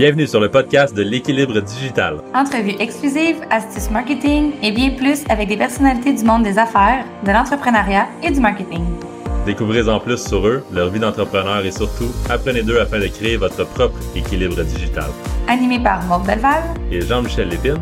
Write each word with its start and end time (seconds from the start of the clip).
Bienvenue 0.00 0.26
sur 0.26 0.40
le 0.40 0.50
podcast 0.50 0.96
de 0.96 1.02
l'équilibre 1.02 1.60
digital. 1.60 2.22
Entrevues 2.34 2.74
exclusives, 2.80 3.36
astuces 3.50 3.90
marketing 3.90 4.52
et 4.62 4.72
bien 4.72 4.92
plus 4.92 5.24
avec 5.28 5.48
des 5.48 5.58
personnalités 5.58 6.14
du 6.14 6.24
monde 6.24 6.42
des 6.42 6.56
affaires, 6.56 7.04
de 7.22 7.30
l'entrepreneuriat 7.30 8.08
et 8.22 8.30
du 8.30 8.40
marketing. 8.40 8.82
Découvrez 9.44 9.86
en 9.90 10.00
plus 10.00 10.16
sur 10.16 10.46
eux, 10.46 10.64
leur 10.72 10.88
vie 10.88 11.00
d'entrepreneur 11.00 11.66
et 11.66 11.70
surtout, 11.70 12.10
apprenez 12.30 12.62
d'eux 12.62 12.80
afin 12.80 12.98
de 12.98 13.08
créer 13.08 13.36
votre 13.36 13.66
propre 13.66 13.98
équilibre 14.16 14.62
digital. 14.62 15.10
Animé 15.46 15.78
par 15.78 16.02
Maud 16.04 16.26
Belval 16.26 16.62
et 16.90 17.02
Jean-Michel 17.02 17.50
Lépine. 17.50 17.76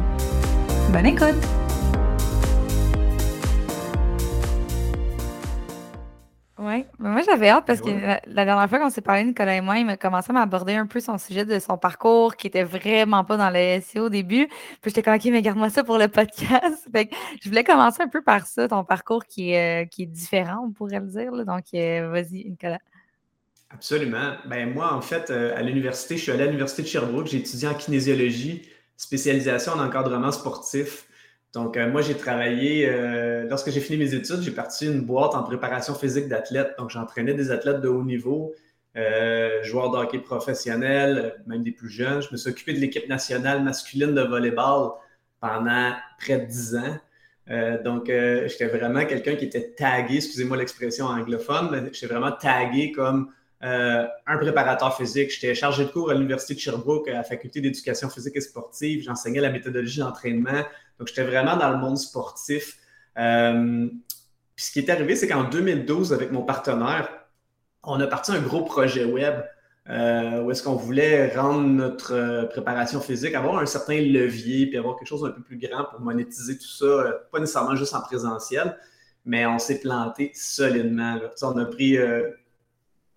Bonne 0.93 1.07
écoute! 1.07 1.57
Oui, 6.79 6.86
moi 7.10 7.22
j'avais 7.22 7.48
hâte 7.48 7.64
parce 7.66 7.80
que 7.80 7.90
la, 7.90 8.45
dernière 8.45 8.68
fois 8.68 8.78
qu'on 8.78 8.90
s'est 8.90 9.00
parlé, 9.00 9.24
Nicolas 9.24 9.56
et 9.56 9.60
moi, 9.60 9.78
il 9.78 9.86
m'a 9.86 9.96
commencé 9.96 10.30
à 10.30 10.32
m'aborder 10.32 10.74
un 10.74 10.86
peu 10.86 11.00
son 11.00 11.19
sujet 11.19 11.45
de 11.45 11.59
son 11.59 11.78
parcours 11.78 12.36
qui 12.36 12.46
était 12.46 12.64
vraiment 12.64 13.24
pas 13.24 13.36
dans 13.36 13.50
le 13.50 13.80
SEO 13.80 14.06
au 14.06 14.09
début. 14.09 14.46
Puis 14.46 14.91
j'étais 14.91 15.02
comme, 15.02 15.14
OK, 15.14 15.24
mais 15.27 15.42
garde-moi 15.42 15.70
ça 15.70 15.84
pour 15.84 15.98
le 15.98 16.09
podcast. 16.09 16.88
fait 16.92 17.06
que 17.06 17.16
je 17.42 17.48
voulais 17.48 17.64
commencer 17.64 18.02
un 18.02 18.09
peu 18.09 18.22
par 18.22 18.46
ça, 18.46 18.69
ton 18.69 18.84
parcours 18.84 19.24
qui 19.24 19.52
est, 19.52 19.84
euh, 19.84 19.86
qui 19.86 20.02
est 20.02 20.06
différent, 20.06 20.66
on 20.66 20.72
pourrait 20.72 21.00
le 21.00 21.06
dire. 21.06 21.33
Donc, 21.45 21.64
euh, 21.74 22.10
vas-y, 22.10 22.45
Nicolas. 22.48 22.80
Absolument. 23.70 24.36
Ben, 24.47 24.72
moi, 24.72 24.95
en 24.95 25.00
fait, 25.00 25.30
euh, 25.30 25.56
à 25.56 25.62
l'université, 25.62 26.16
je 26.16 26.22
suis 26.22 26.33
allé 26.33 26.45
à 26.45 26.47
l'université 26.47 26.83
de 26.83 26.88
Sherbrooke, 26.88 27.27
j'ai 27.27 27.38
étudié 27.38 27.69
en 27.69 27.74
kinésiologie, 27.74 28.62
spécialisation 28.97 29.72
en 29.72 29.80
encadrement 29.80 30.33
sportif. 30.33 31.08
Donc, 31.55 31.77
euh, 31.77 31.91
moi, 31.91 32.02
j'ai 32.02 32.15
travaillé, 32.15 32.88
euh, 32.88 33.45
lorsque 33.48 33.70
j'ai 33.70 33.80
fini 33.80 33.98
mes 33.98 34.15
études, 34.15 34.43
j'ai 34.43 34.51
parti 34.51 34.87
une 34.87 35.01
boîte 35.01 35.34
en 35.34 35.43
préparation 35.43 35.95
physique 35.95 36.29
d'athlètes. 36.29 36.75
Donc, 36.79 36.91
j'entraînais 36.91 37.34
des 37.34 37.51
athlètes 37.51 37.80
de 37.80 37.89
haut 37.89 38.05
niveau, 38.05 38.55
euh, 38.97 39.62
joueurs 39.62 39.91
de 39.91 39.97
hockey 39.97 40.19
professionnels, 40.19 41.42
même 41.47 41.62
des 41.62 41.73
plus 41.73 41.89
jeunes. 41.89 42.20
Je 42.20 42.28
me 42.33 42.37
suis 42.37 42.50
occupé 42.50 42.75
de 42.75 42.78
l'équipe 42.81 43.09
nationale 43.09 43.62
masculine 43.62 44.14
de 44.14 44.22
volleyball 44.22 44.91
pendant 45.41 45.92
près 46.19 46.39
de 46.39 46.45
dix 46.47 46.77
ans. 46.77 46.98
donc, 47.84 48.06
j'étais 48.09 48.67
vraiment 48.67 49.06
quelqu'un 49.06 49.34
qui 49.37 49.47
était 49.47 49.70
tagué, 49.70 50.17
excusez-moi 50.17 50.56
l'expression 50.59 51.06
anglophone, 51.06 51.69
mais 51.70 51.91
j'étais 51.92 52.12
vraiment 52.12 52.33
tagué 52.33 52.92
comme 52.92 53.33
un 53.62 54.37
préparateur 54.39 54.94
physique. 54.97 55.31
J'étais 55.31 55.55
chargé 55.55 55.84
de 55.84 55.91
cours 55.91 56.11
à 56.11 56.15
l'Université 56.15 56.55
de 56.55 56.61
Sherbrooke, 56.61 57.09
à 57.09 57.15
la 57.15 57.22
faculté 57.22 57.61
d'éducation 57.62 58.11
physique 58.11 58.37
et 58.37 58.41
sportive. 58.42 59.03
J'enseignais 59.03 59.41
la 59.41 59.50
méthodologie 59.50 60.00
d'entraînement. 60.00 60.62
Donc, 60.98 61.08
j'étais 61.08 61.24
vraiment 61.24 61.56
dans 61.56 61.70
le 61.70 61.78
monde 61.78 61.98
sportif. 61.98 62.78
Euh, 63.18 63.88
puis 64.56 64.64
ce 64.64 64.72
qui 64.72 64.80
est 64.80 64.91
arrivé, 64.91 65.16
c'est 65.16 65.28
qu'en 65.28 65.44
2012, 65.44 66.12
avec 66.12 66.32
mon 66.32 66.42
partenaire, 66.42 67.08
on 67.82 68.00
a 68.00 68.06
parti 68.06 68.32
un 68.32 68.41
gros 68.41 68.64
projet 68.64 69.04
web 69.04 69.36
euh, 69.88 70.42
où 70.42 70.50
est-ce 70.50 70.62
qu'on 70.62 70.74
voulait 70.74 71.34
rendre 71.34 71.66
notre 71.66 72.12
euh, 72.12 72.44
préparation 72.44 73.00
physique, 73.00 73.34
avoir 73.34 73.58
un 73.58 73.66
certain 73.66 73.98
levier, 74.00 74.66
puis 74.66 74.76
avoir 74.76 74.96
quelque 74.96 75.08
chose 75.08 75.22
d'un 75.22 75.30
peu 75.30 75.42
plus 75.42 75.56
grand 75.56 75.84
pour 75.84 76.00
monétiser 76.00 76.58
tout 76.58 76.69
ça, 76.69 77.22
pas 77.32 77.41
nécessairement 77.41 77.74
juste 77.74 77.94
en 77.94 78.02
présentiel, 78.02 78.76
mais 79.24 79.46
on 79.46 79.58
s'est 79.58 79.80
planté 79.80 80.30
solidement. 80.34 81.19
On 81.42 81.56
a 81.56 81.64
pris 81.64 81.96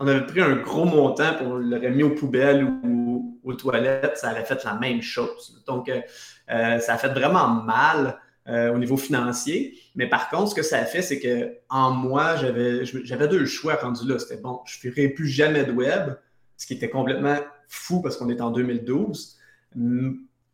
on 0.01 0.07
avait 0.07 0.25
pris 0.25 0.41
un 0.41 0.55
gros 0.55 0.85
montant 0.85 1.35
pour 1.35 1.57
l'aurait 1.57 1.91
mis 1.91 2.01
aux 2.01 2.15
poubelles 2.15 2.63
ou, 2.63 3.00
aux 3.43 3.53
toilettes, 3.53 4.17
ça 4.17 4.31
aurait 4.31 4.45
fait 4.45 4.63
la 4.63 4.75
même 4.75 5.01
chose. 5.01 5.63
Donc, 5.65 5.89
euh, 5.89 6.79
ça 6.79 6.93
a 6.93 6.97
fait 6.97 7.09
vraiment 7.09 7.47
mal 7.47 8.19
euh, 8.47 8.73
au 8.73 8.77
niveau 8.77 8.97
financier. 8.97 9.77
Mais 9.95 10.07
par 10.07 10.29
contre, 10.29 10.49
ce 10.49 10.55
que 10.55 10.63
ça 10.63 10.79
a 10.79 10.85
fait, 10.85 11.01
c'est 11.01 11.19
que 11.19 11.57
en 11.69 11.91
moi, 11.91 12.35
j'avais 12.35 13.27
deux 13.27 13.45
choix 13.45 13.75
rendus 13.75 14.07
là. 14.07 14.19
C'était 14.19 14.41
bon, 14.41 14.61
je 14.65 14.87
ne 14.87 14.91
ferai 14.91 15.09
plus 15.09 15.27
jamais 15.27 15.63
de 15.63 15.71
web, 15.71 16.15
ce 16.57 16.65
qui 16.65 16.73
était 16.73 16.89
complètement 16.89 17.37
fou 17.67 18.01
parce 18.01 18.17
qu'on 18.17 18.29
est 18.29 18.41
en 18.41 18.51
2012. 18.51 19.37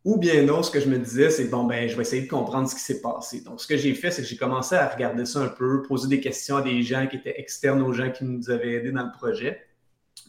Ou 0.04 0.16
bien 0.16 0.42
non, 0.42 0.62
ce 0.62 0.70
que 0.70 0.80
je 0.80 0.88
me 0.88 0.98
disais, 0.98 1.28
c'est 1.28 1.46
bon, 1.46 1.64
ben, 1.64 1.88
je 1.88 1.96
vais 1.96 2.02
essayer 2.02 2.22
de 2.22 2.28
comprendre 2.28 2.68
ce 2.68 2.74
qui 2.74 2.80
s'est 2.80 3.00
passé. 3.00 3.42
Donc, 3.42 3.60
ce 3.60 3.66
que 3.66 3.76
j'ai 3.76 3.94
fait, 3.94 4.10
c'est 4.10 4.22
que 4.22 4.28
j'ai 4.28 4.36
commencé 4.36 4.74
à 4.74 4.88
regarder 4.88 5.26
ça 5.26 5.40
un 5.40 5.48
peu, 5.48 5.82
poser 5.82 6.08
des 6.08 6.20
questions 6.20 6.56
à 6.56 6.62
des 6.62 6.82
gens 6.82 7.06
qui 7.08 7.16
étaient 7.16 7.38
externes 7.38 7.82
aux 7.82 7.92
gens 7.92 8.10
qui 8.10 8.24
nous 8.24 8.48
avaient 8.50 8.74
aidés 8.74 8.92
dans 8.92 9.04
le 9.04 9.12
projet. 9.12 9.60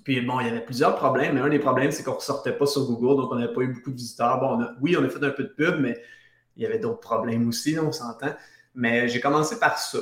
Puis 0.09 0.21
bon, 0.21 0.39
il 0.39 0.47
y 0.47 0.49
avait 0.49 0.65
plusieurs 0.65 0.95
problèmes, 0.95 1.35
mais 1.35 1.41
un 1.41 1.49
des 1.49 1.59
problèmes, 1.59 1.91
c'est 1.91 2.01
qu'on 2.01 2.15
ne 2.15 2.19
sortait 2.19 2.53
pas 2.53 2.65
sur 2.65 2.83
Google, 2.87 3.21
donc 3.21 3.31
on 3.31 3.35
n'avait 3.35 3.53
pas 3.53 3.61
eu 3.61 3.67
beaucoup 3.75 3.91
de 3.91 3.95
visiteurs. 3.95 4.39
Bon, 4.39 4.59
oui, 4.81 4.97
on 4.97 5.05
a 5.05 5.07
fait 5.07 5.23
un 5.23 5.29
peu 5.29 5.43
de 5.43 5.49
pub, 5.49 5.79
mais 5.79 6.01
il 6.57 6.63
y 6.63 6.65
avait 6.65 6.79
d'autres 6.79 6.99
problèmes 6.99 7.47
aussi, 7.47 7.77
on 7.77 7.91
s'entend. 7.91 8.33
Mais 8.73 9.07
j'ai 9.07 9.19
commencé 9.19 9.59
par 9.59 9.77
ça, 9.77 9.99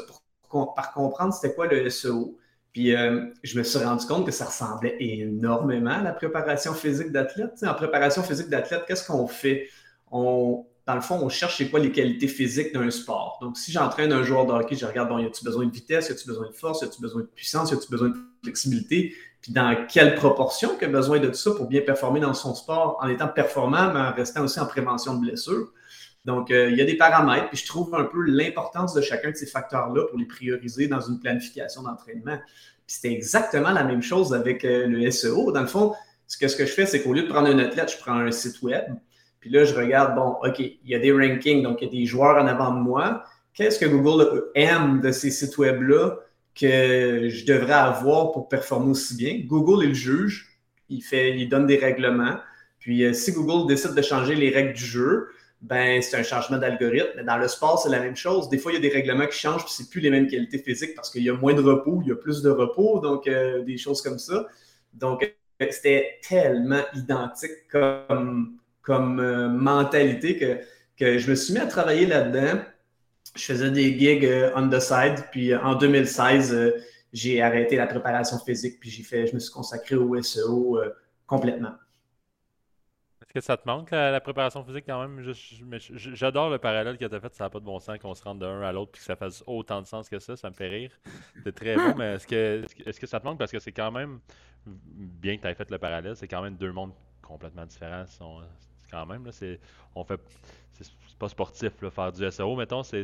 par 0.50 0.94
comprendre 0.94 1.34
c'était 1.34 1.54
quoi 1.54 1.68
le 1.68 1.90
SEO. 1.90 2.38
Puis 2.72 2.96
euh, 2.96 3.26
je 3.44 3.60
me 3.60 3.64
suis 3.64 3.80
rendu 3.80 4.06
compte 4.06 4.26
que 4.26 4.32
ça 4.32 4.46
ressemblait 4.46 4.96
énormément 4.98 5.90
à 5.90 6.02
la 6.02 6.14
préparation 6.14 6.74
physique 6.74 7.12
d'athlète. 7.12 7.62
en 7.64 7.74
préparation 7.74 8.24
physique 8.24 8.48
d'athlète, 8.48 8.86
qu'est-ce 8.88 9.06
qu'on 9.06 9.28
fait? 9.28 9.68
On, 10.10 10.66
dans 10.86 10.96
le 10.96 11.02
fond, 11.02 11.20
on 11.22 11.28
cherche 11.28 11.58
c'est 11.58 11.70
quoi 11.70 11.82
les 11.82 11.92
qualités 11.92 12.30
physiques 12.30 12.74
d'un 12.74 12.90
sport. 12.92 13.40
Donc, 13.42 13.58
si 13.58 13.74
j'entraîne 13.74 14.14
un 14.14 14.24
joueur 14.24 14.46
de 14.46 14.54
hockey, 14.54 14.78
je 14.78 14.86
regarde, 14.86 15.10
bon, 15.10 15.18
y 15.18 15.26
a-tu 15.26 15.44
besoin 15.44 15.66
de 15.66 15.72
vitesse, 15.72 16.08
y 16.08 16.14
a-tu 16.14 16.26
besoin 16.26 16.48
de 16.48 16.54
force, 16.54 16.82
y 16.82 16.86
a-tu 16.86 17.02
besoin 17.02 17.24
de 17.24 17.28
puissance, 17.28 17.72
y 17.72 17.74
a-tu 17.74 17.92
besoin 17.92 18.08
de 18.08 18.16
flexibilité? 18.42 19.14
Puis 19.42 19.54
dans 19.54 19.86
quelle 19.88 20.16
proportion 20.16 20.76
qu'il 20.78 20.88
a 20.88 20.92
besoin 20.92 21.20
de 21.20 21.28
tout 21.28 21.34
ça 21.36 21.52
pour 21.52 21.68
bien 21.68 21.82
performer 21.82 22.20
dans 22.20 22.34
son 22.34 22.56
sport 22.56 22.98
en 23.02 23.08
étant 23.08 23.28
performant, 23.28 23.94
mais 23.94 24.00
en 24.00 24.14
restant 24.14 24.44
aussi 24.44 24.60
en 24.60 24.66
prévention 24.66 25.16
de 25.16 25.22
blessures. 25.22 25.72
Donc, 26.26 26.52
euh, 26.52 26.70
il 26.70 26.78
y 26.78 26.82
a 26.82 26.86
des 26.86 26.98
paramètres, 26.98 27.48
puis 27.50 27.58
je 27.58 27.66
trouve 27.66 27.96
un 27.96 28.04
peu 28.04 28.22
l'importance 28.22 28.94
de 28.94 29.02
chacun 29.02 29.32
de 29.32 29.36
ces 29.36 29.46
facteurs-là 29.46 30.04
pour 30.10 30.20
les 30.20 30.26
prioriser 30.26 30.88
dans 30.88 31.00
une 31.00 31.20
planification 31.20 31.84
d'entraînement. 31.84 32.38
Puis 32.86 32.96
c'était 32.96 33.14
exactement 33.14 33.72
la 33.72 33.84
même 33.84 34.02
chose 34.02 34.34
avec 34.34 34.66
euh, 34.66 34.88
le 34.88 35.10
SEO. 35.10 35.52
Dans 35.54 35.62
le 35.62 35.68
fond, 35.68 35.94
ce 36.28 36.38
que, 36.38 36.50
ce 36.50 36.58
que 36.58 36.66
je 36.66 36.72
fais, 36.72 36.86
c'est 36.86 37.02
qu'au 37.02 37.14
lieu 37.14 37.24
de 37.24 37.30
prendre 37.30 37.48
un 37.48 37.60
athlète, 37.60 37.94
je 37.94 37.98
prends 37.98 38.20
un 38.20 38.32
site 38.32 38.62
web, 38.62 38.86
puis 39.40 39.50
là, 39.50 39.64
je 39.64 39.74
regarde, 39.74 40.16
bon, 40.16 40.36
OK, 40.44 40.60
il 40.60 40.80
y 40.84 40.96
a 40.96 41.00
des 41.00 41.12
rankings, 41.12 41.64
donc 41.64 41.82
il 41.82 41.86
y 41.86 41.88
a 41.88 41.92
des 41.92 42.06
joueurs 42.06 42.42
en 42.42 42.48
avant 42.48 42.74
de 42.74 42.80
moi. 42.80 43.24
Qu'est-ce 43.54 43.80
que 43.80 43.86
Google 43.86 44.52
aime 44.56 45.00
de 45.00 45.12
ces 45.12 45.32
sites 45.32 45.58
web-là? 45.58 46.18
Que 46.60 47.30
je 47.30 47.46
devrais 47.46 47.74
avoir 47.74 48.32
pour 48.32 48.50
performer 48.50 48.92
aussi 48.92 49.16
bien. 49.16 49.42
Google 49.46 49.86
est 49.86 49.90
le 49.90 49.94
juge. 49.94 50.60
Il, 50.90 51.02
fait, 51.02 51.38
il 51.38 51.50
donne 51.50 51.68
des 51.68 51.78
règlements. 51.78 52.38
Puis 52.80 53.04
euh, 53.04 53.14
si 53.14 53.32
Google 53.32 53.68
décide 53.68 53.94
de 53.94 54.02
changer 54.02 54.36
les 54.36 54.50
règles 54.50 54.74
du 54.74 54.84
jeu, 54.84 55.30
ben 55.62 56.02
c'est 56.02 56.18
un 56.18 56.24
changement 56.24 56.58
d'algorithme. 56.58 57.24
Dans 57.24 57.38
le 57.38 57.48
sport, 57.48 57.80
c'est 57.80 57.90
la 57.90 58.00
même 58.00 58.16
chose. 58.16 58.50
Des 58.50 58.58
fois, 58.58 58.72
il 58.72 58.76
y 58.76 58.78
a 58.78 58.82
des 58.82 58.90
règlements 58.90 59.28
qui 59.28 59.38
changent, 59.38 59.66
puis 59.66 59.74
c'est 59.76 59.90
plus 59.90 60.02
les 60.02 60.10
mêmes 60.10 60.28
qualités 60.28 60.60
physiques 60.60 60.96
parce 60.96 61.10
qu'il 61.10 61.24
y 61.24 61.30
a 61.30 61.34
moins 61.34 61.54
de 61.54 61.62
repos, 61.62 62.00
il 62.04 62.10
y 62.10 62.12
a 62.12 62.16
plus 62.16 62.42
de 62.42 62.50
repos, 62.50 63.00
donc 63.00 63.28
euh, 63.28 63.64
des 63.64 63.78
choses 63.78 64.02
comme 64.02 64.20
ça. 64.20 64.48
Donc, 64.94 65.24
euh, 65.62 65.68
c'était 65.72 66.20
tellement 66.28 66.84
identique 66.96 67.68
comme, 67.72 68.58
comme 68.82 69.58
mentalité 69.58 70.38
que, 70.38 70.60
que 70.98 71.18
je 71.18 71.30
me 71.30 71.36
suis 71.36 71.54
mis 71.54 71.60
à 71.60 71.66
travailler 71.66 72.06
là-dedans 72.06 72.62
je 73.38 73.46
faisais 73.46 73.72
des 73.72 73.98
gigs 73.98 74.26
euh, 74.26 74.52
on 74.56 74.70
the 74.70 74.80
side. 74.80 75.26
Puis 75.32 75.54
euh, 75.54 75.62
en 75.62 75.76
2016, 75.76 76.54
euh, 76.54 76.72
j'ai 77.14 77.42
arrêté 77.42 77.76
la 77.76 77.88
préparation 77.88 78.38
physique. 78.40 78.80
Puis 78.80 78.90
j'ai 78.90 79.04
fait, 79.04 79.28
je 79.28 79.36
me 79.36 79.40
suis 79.40 79.52
consacré 79.52 79.96
au 79.96 80.22
SEO 80.22 80.80
complètement. 81.26 81.74
Est-ce 83.22 83.34
que 83.34 83.42
ça 83.42 83.58
te 83.58 83.68
manque 83.68 83.92
la, 83.92 84.22
préparation 84.22 84.64
physique 84.64 84.86
quand 84.88 85.02
même? 85.02 85.22
J'adore 85.80 86.50
le 86.50 86.60
parallèle 86.60 86.98
que 86.98 87.06
tu 87.06 87.14
as 87.14 87.20
fait. 87.20 87.34
Ça 87.34 87.46
n'a 87.46 87.50
pas 87.50 87.60
de 87.60 87.66
bon 87.66 87.80
sens 87.80 87.98
qu'on 88.00 88.16
se 88.16 88.24
rende 88.24 88.40
d'un 88.40 88.62
à 88.62 88.72
l'autre 88.72 88.94
puis 88.94 89.00
que 89.00 89.06
ça 89.06 89.16
fasse 89.16 89.44
autant 89.46 89.82
de 89.82 89.88
sens 89.88 90.08
que 90.08 90.20
ça. 90.20 90.38
Ça 90.38 90.50
me 90.50 90.56
fait 90.56 90.70
rire. 90.70 90.92
C'est 91.44 91.54
très 91.54 91.76
bon, 91.76 91.94
mais 91.98 92.16
est-ce 92.16 92.28
que, 92.28 92.64
est-ce 92.86 93.00
que 93.00 93.08
ça 93.08 93.20
te 93.20 93.26
manque? 93.26 93.38
Parce 93.38 93.52
que 93.52 93.60
c'est 93.60 93.74
quand 93.74 93.92
même, 93.92 94.20
bien 94.66 95.36
que 95.38 95.42
tu 95.42 95.48
aies 95.48 95.56
fait 95.56 95.70
le 95.70 95.78
parallèle, 95.78 96.16
c'est 96.16 96.28
quand 96.28 96.42
même 96.42 96.56
deux 96.56 96.72
mondes 96.72 96.94
complètement 97.22 97.66
différents. 97.66 98.06
Quand 98.90 99.06
même, 99.06 99.26
là, 99.26 99.32
on 99.96 100.06
fait 100.06 100.22
c'est 101.18 101.20
pas 101.20 101.30
sportif, 101.30 101.72
là, 101.82 101.90
faire 101.90 102.12
du 102.12 102.32
SEO, 102.32 102.56
mettons, 102.56 102.84
c'est, 102.84 103.04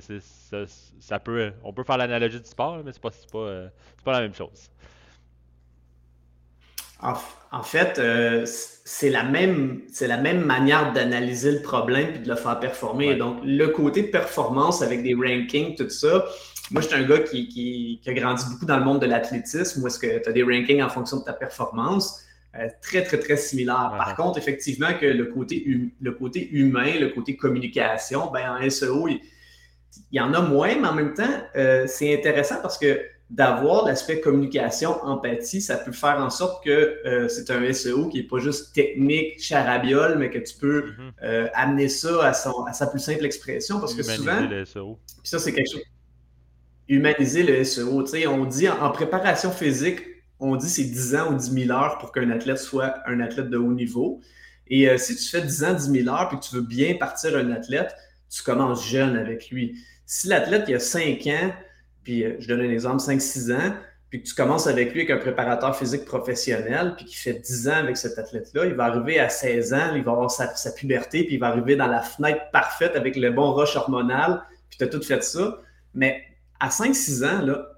ça, 1.00 1.20
peut, 1.20 1.52
on 1.64 1.74
peut 1.74 1.84
faire 1.84 1.98
l'analogie 1.98 2.40
du 2.40 2.46
sport, 2.48 2.80
mais 2.86 2.92
c'est 2.94 3.02
pas, 3.02 3.10
pas, 3.10 3.38
euh, 3.40 3.68
pas 4.06 4.12
la 4.12 4.22
même 4.22 4.36
chose. 4.36 4.70
En, 7.52 7.64
fait, 7.64 7.98
euh, 7.98 8.46
c'est 8.46 9.10
la 9.10 9.24
même, 9.24 9.82
c'est 9.92 10.08
la 10.08 10.18
même 10.18 10.46
manière 10.46 10.94
d'analyser 10.94 11.52
le 11.54 11.62
problème 11.62 12.16
et 12.16 12.20
de 12.20 12.30
le 12.30 12.36
faire 12.36 12.60
performer. 12.60 13.16
Donc, 13.16 13.40
le 13.44 13.68
côté 13.70 14.04
performance 14.04 14.84
avec 14.84 15.02
des 15.02 15.16
rankings, 15.16 15.76
tout 15.76 15.90
ça. 15.90 16.26
Moi, 16.72 16.82
je 16.82 16.88
suis 16.88 16.96
un 16.96 17.04
gars 17.04 17.20
qui, 17.20 17.50
qui, 17.50 18.00
qui, 18.02 18.10
a 18.10 18.14
grandi 18.14 18.46
beaucoup 18.50 18.66
dans 18.66 18.78
le 18.78 18.86
monde 18.86 19.02
de 19.02 19.08
l'athlétisme, 19.08 19.84
où 19.84 19.88
est-ce 19.88 20.00
que 20.00 20.22
tu 20.22 20.30
as 20.30 20.32
des 20.32 20.44
rankings 20.44 20.82
en 20.82 20.90
fonction 20.90 21.18
de 21.18 21.24
ta 21.24 21.34
performance. 21.34 22.24
Euh, 22.56 22.68
très, 22.84 23.04
très, 23.04 23.18
très 23.18 23.36
similaire. 23.36 23.96
Par 23.98 24.16
contre, 24.16 24.38
effectivement, 24.38 24.94
que 24.94 25.08
le 25.08 25.26
côté, 25.26 25.66
le 26.00 26.12
côté 26.12 26.52
humain, 26.52 27.00
le 27.00 27.10
côté 27.10 27.36
communication, 27.36 28.30
ben, 28.32 28.44
en 28.48 28.70
SEO, 28.70 29.08
il, 29.08 29.20
y 30.12 30.20
en 30.20 30.32
a 30.36 30.42
moins, 30.42 30.76
mais 30.80 30.88
en 30.88 30.94
même 30.94 31.16
temps, 31.16 31.24
euh, 31.56 31.86
c'est 31.88 32.16
intéressant 32.16 32.58
parce 32.62 32.78
que 32.78 33.02
d'avoir 33.32 33.88
l'aspect 33.88 34.22
communication, 34.22 35.04
empathie, 35.04 35.62
ça 35.62 35.78
peut 35.78 35.92
faire 35.92 36.20
en 36.20 36.30
sorte 36.30 36.64
que 36.64 37.00
euh, 37.08 37.28
c'est 37.28 37.50
un 37.50 37.74
SEO 37.74 38.08
qui 38.10 38.18
n'est 38.18 38.28
pas 38.28 38.38
juste 38.38 38.76
technique, 38.76 39.42
charabiole, 39.42 40.20
mais 40.20 40.30
que 40.30 40.38
tu 40.38 40.56
peux 40.56 40.92
mm-hmm. 41.22 41.50
amener 41.56 41.90
ça 41.90 42.24
à, 42.24 42.34
son, 42.34 42.66
à 42.66 42.74
sa 42.74 42.86
plus 42.86 43.00
simple 43.00 43.26
expression. 43.26 43.80
Parce 43.80 43.96
que 43.96 44.04
souvent. 44.04 44.42
Le 44.42 44.64
SEO. 44.64 45.00
Puis 45.08 45.30
ça, 45.30 45.40
c'est 45.40 45.54
quelque 45.54 45.72
chose. 45.72 45.82
Humaniser 46.88 47.42
le 47.42 47.64
SEO. 47.64 48.06
On 48.28 48.46
dit 48.46 48.70
en 48.70 48.92
préparation 48.92 49.50
physique, 49.50 50.13
on 50.44 50.56
dit 50.56 50.70
c'est 50.70 50.84
10 50.84 51.16
ans 51.16 51.34
ou 51.34 51.38
10 51.38 51.66
000 51.66 51.78
heures 51.78 51.98
pour 52.00 52.12
qu'un 52.12 52.30
athlète 52.30 52.58
soit 52.58 52.96
un 53.06 53.20
athlète 53.20 53.50
de 53.50 53.58
haut 53.58 53.74
niveau. 53.74 54.22
Et 54.68 54.90
euh, 54.90 54.98
si 54.98 55.16
tu 55.16 55.30
fais 55.30 55.42
10 55.42 55.64
ans, 55.64 55.74
10 55.74 56.04
000 56.04 56.16
heures, 56.16 56.30
puis 56.30 56.38
que 56.40 56.44
tu 56.44 56.56
veux 56.56 56.62
bien 56.62 56.96
partir 56.96 57.36
un 57.38 57.52
athlète, 57.52 57.96
tu 58.30 58.44
commences 58.44 58.88
jeune 58.88 59.16
avec 59.18 59.50
lui. 59.50 59.78
Si 60.06 60.28
l'athlète 60.28 60.66
il 60.68 60.76
a 60.76 60.80
5 60.80 61.28
ans, 61.28 61.54
puis 62.04 62.24
euh, 62.24 62.36
je 62.40 62.48
donne 62.48 62.62
un 62.62 62.70
exemple, 62.70 63.02
5-6 63.02 63.54
ans, 63.54 63.74
puis 64.10 64.22
que 64.22 64.28
tu 64.28 64.36
commences 64.36 64.68
avec 64.68 64.94
lui 64.94 65.02
avec 65.02 65.12
un 65.12 65.18
préparateur 65.18 65.76
physique 65.76 66.06
professionnel, 66.06 66.94
puis 66.96 67.06
qu'il 67.06 67.18
fait 67.18 67.34
10 67.34 67.70
ans 67.70 67.76
avec 67.76 67.98
cet 67.98 68.20
athlète-là, 68.20 68.66
il 68.66 68.74
va 68.74 68.86
arriver 68.86 69.20
à 69.20 69.30
16 69.30 69.74
ans, 69.74 69.96
il 69.96 70.04
va 70.04 70.12
avoir 70.12 70.30
sa, 70.30 70.72
puberté, 70.72 71.24
puis 71.24 71.36
il 71.36 71.40
va 71.40 71.48
arriver 71.48 71.76
dans 71.76 71.88
la 71.88 72.02
fenêtre 72.02 72.44
parfaite 72.52 72.96
avec 72.96 73.16
le 73.16 73.32
bon 73.32 73.54
rush 73.54 73.76
hormonal, 73.76 74.44
puis 74.70 74.78
tu 74.78 74.84
as 74.84 74.88
tout 74.88 75.02
fait 75.02 75.24
ça. 75.24 75.60
Mais 75.96 76.24
à 76.60 76.70
5-6 76.70 77.26
ans, 77.26 77.42
là, 77.42 77.73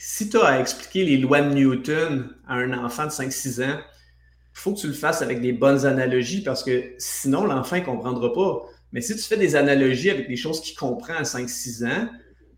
si 0.00 0.30
tu 0.30 0.38
as 0.38 0.46
à 0.46 0.60
expliquer 0.60 1.04
les 1.04 1.16
lois 1.16 1.42
de 1.42 1.52
Newton 1.52 2.30
à 2.46 2.54
un 2.54 2.72
enfant 2.72 3.04
de 3.04 3.10
5-6 3.10 3.64
ans, 3.64 3.78
il 3.80 4.60
faut 4.60 4.72
que 4.72 4.78
tu 4.78 4.86
le 4.86 4.92
fasses 4.92 5.22
avec 5.22 5.40
des 5.40 5.52
bonnes 5.52 5.86
analogies 5.86 6.42
parce 6.42 6.62
que 6.62 6.94
sinon, 6.98 7.44
l'enfant 7.44 7.76
ne 7.76 7.84
comprendra 7.84 8.32
pas. 8.32 8.62
Mais 8.92 9.00
si 9.00 9.16
tu 9.16 9.22
fais 9.22 9.36
des 9.36 9.56
analogies 9.56 10.10
avec 10.10 10.28
des 10.28 10.36
choses 10.36 10.60
qu'il 10.60 10.76
comprend 10.76 11.14
à 11.14 11.22
5-6 11.22 11.84
ans, 11.84 12.08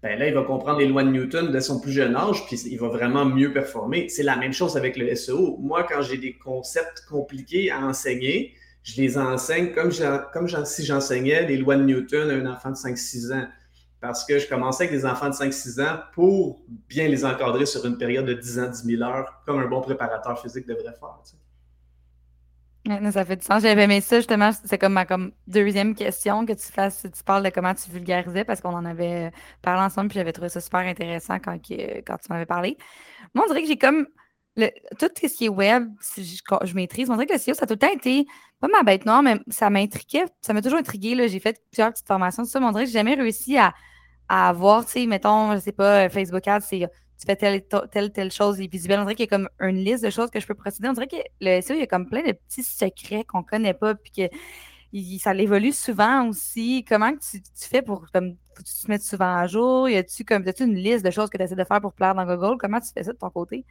ben 0.03 0.19
là, 0.19 0.29
il 0.29 0.35
va 0.35 0.43
comprendre 0.43 0.79
les 0.81 0.87
lois 0.87 1.03
de 1.03 1.11
Newton 1.11 1.51
dès 1.51 1.63
son 1.63 1.81
plus 1.81 1.93
jeune 1.93 2.15
âge, 2.15 2.47
puis 2.47 2.57
il 2.57 2.79
va 2.79 2.89
vraiment 2.89 3.25
mieux 3.25 3.53
performer. 3.53 4.09
C'est 4.11 4.23
la 4.23 4.37
même 4.37 4.53
chose 4.53 4.77
avec 4.77 4.97
le 4.97 5.15
SEO. 5.15 5.57
Moi, 5.61 5.87
quand 5.91 6.03
j'ai 6.03 6.19
des 6.19 6.35
concepts 6.35 7.05
compliqués 7.09 7.71
à 7.71 7.81
enseigner, 7.81 8.55
je 8.83 9.01
les 9.01 9.17
enseigne 9.17 9.73
comme, 9.73 9.91
comme 10.33 10.49
si 10.67 10.85
j'enseignais 10.85 11.47
les 11.47 11.57
lois 11.57 11.77
de 11.77 11.85
Newton 11.85 12.31
à 12.31 12.35
un 12.35 12.53
enfant 12.53 12.71
de 12.71 12.77
5-6 12.77 13.33
ans. 13.35 13.49
Parce 14.00 14.25
que 14.25 14.38
je 14.38 14.49
commençais 14.49 14.85
avec 14.85 14.99
des 14.99 15.05
enfants 15.05 15.29
de 15.29 15.35
5-6 15.35 15.82
ans 15.82 15.99
pour 16.14 16.62
bien 16.88 17.06
les 17.08 17.25
encadrer 17.25 17.67
sur 17.67 17.85
une 17.85 17.99
période 17.99 18.25
de 18.25 18.32
10 18.32 18.58
ans, 18.58 18.69
10 18.69 18.82
000 18.97 19.02
heures, 19.02 19.43
comme 19.44 19.58
un 19.58 19.67
bon 19.67 19.82
préparateur 19.82 20.41
physique 20.41 20.67
devrait 20.67 20.94
faire 20.94 21.19
ça 23.12 23.25
fait 23.25 23.37
du 23.37 23.44
sens. 23.44 23.62
J'avais 23.62 23.85
aimé 23.85 24.00
ça, 24.00 24.17
justement. 24.17 24.50
C'est 24.64 24.79
comme 24.79 24.94
ma 24.94 25.05
comme 25.05 25.32
deuxième 25.47 25.94
question 25.94 26.47
que 26.47 26.52
tu 26.52 26.67
fasses, 26.73 27.02
tu 27.02 27.25
parles 27.25 27.44
de 27.44 27.50
comment 27.50 27.75
tu 27.75 27.91
vulgarisais, 27.91 28.44
parce 28.44 28.61
qu'on 28.61 28.75
en 28.75 28.85
avait 28.85 29.29
euh, 29.29 29.31
parlé 29.62 29.82
ensemble, 29.82 30.08
puis 30.08 30.19
j'avais 30.19 30.32
trouvé 30.32 30.49
ça 30.49 30.61
super 30.61 30.81
intéressant 30.81 31.38
quand, 31.38 31.56
quand 31.56 32.17
tu 32.17 32.26
m'avais 32.31 32.46
parlé. 32.46 32.76
Moi, 33.35 33.44
on 33.44 33.49
dirait 33.49 33.62
que 33.62 33.69
j'ai 33.69 33.79
comme. 33.79 34.06
tout 34.56 35.08
ce 35.17 35.37
qui 35.37 35.46
est 35.46 35.49
web, 35.49 35.88
je, 36.17 36.75
maîtrise, 36.75 37.11
on 37.11 37.14
dirait 37.14 37.26
que 37.26 37.35
le 37.35 37.38
SEO, 37.38 37.55
ça 37.55 37.64
a 37.64 37.67
tout 37.67 37.75
le 37.75 37.79
temps 37.79 37.93
été, 37.93 38.26
pas 38.61 38.69
ma 38.69 38.82
bête 38.82 39.06
noire, 39.06 39.23
mais 39.23 39.38
ça 39.49 39.70
m'intriguait, 39.70 40.25
ça 40.41 40.53
m'a 40.53 40.62
toujours 40.62 40.79
intrigué. 40.79 41.29
J'ai 41.29 41.41
fait 41.41 41.62
plusieurs 41.70 41.91
petites 41.93 42.06
formations, 42.06 42.43
tout 42.44 42.50
ça, 42.50 42.61
on 42.61 42.73
dirait 42.73 42.85
que 42.85 42.91
j'ai 42.91 42.99
jamais 42.99 43.14
réussi 43.14 43.58
à, 43.58 43.75
à 44.31 44.49
avoir, 44.49 44.87
tu 44.87 44.93
sais, 44.93 45.06
mettons, 45.06 45.55
je 45.55 45.59
sais 45.59 45.73
pas, 45.73 46.09
Facebook 46.09 46.47
Ads, 46.47 46.61
c'est 46.61 46.88
tu 47.21 47.27
fais 47.27 47.37
telle, 47.37 48.11
telle, 48.12 48.32
chose 48.32 48.59
visuelle. 48.59 49.00
On 49.00 49.03
dirait 49.03 49.15
qu'il 49.15 49.27
y 49.27 49.29
a 49.29 49.37
comme 49.37 49.49
une 49.61 49.77
liste 49.77 50.03
de 50.03 50.09
choses 50.09 50.31
que 50.31 50.41
je 50.41 50.47
peux 50.47 50.55
procéder. 50.55 50.88
On 50.88 50.94
dirait 50.94 51.06
que 51.06 51.17
le 51.43 51.61
SEO, 51.61 51.75
il 51.75 51.81
y 51.81 51.82
a 51.82 51.87
comme 51.87 52.09
plein 52.09 52.23
de 52.23 52.32
petits 52.32 52.62
secrets 52.62 53.25
qu'on 53.25 53.43
connaît 53.43 53.75
pas, 53.75 53.94
puis 53.94 54.11
que 54.11 55.19
ça 55.19 55.35
évolue 55.35 55.73
souvent 55.73 56.29
aussi. 56.29 56.82
Comment 56.88 57.12
tu, 57.12 57.43
fais 57.69 57.82
pour 57.82 58.06
comme, 58.12 58.37
tu 58.56 58.87
te 58.87 58.88
mettes 58.88 59.03
souvent 59.03 59.37
à 59.37 59.47
jour? 59.47 59.91
Y 59.91 59.97
a-tu 59.99 60.25
comme 60.25 60.49
as-tu 60.49 60.65
une 60.65 60.77
liste 60.77 61.05
de 61.05 61.11
choses 61.11 61.29
que 61.29 61.37
tu 61.37 61.43
essaies 61.43 61.56
de 61.56 61.65
faire 61.65 61.82
pour 61.82 61.93
plaire 61.93 62.15
dans 62.15 62.25
Google? 62.25 62.56
Comment 62.59 62.81
tu 62.81 62.88
fais 62.94 63.03
ça 63.03 63.12
de 63.12 63.19
ton 63.19 63.29
côté? 63.29 63.67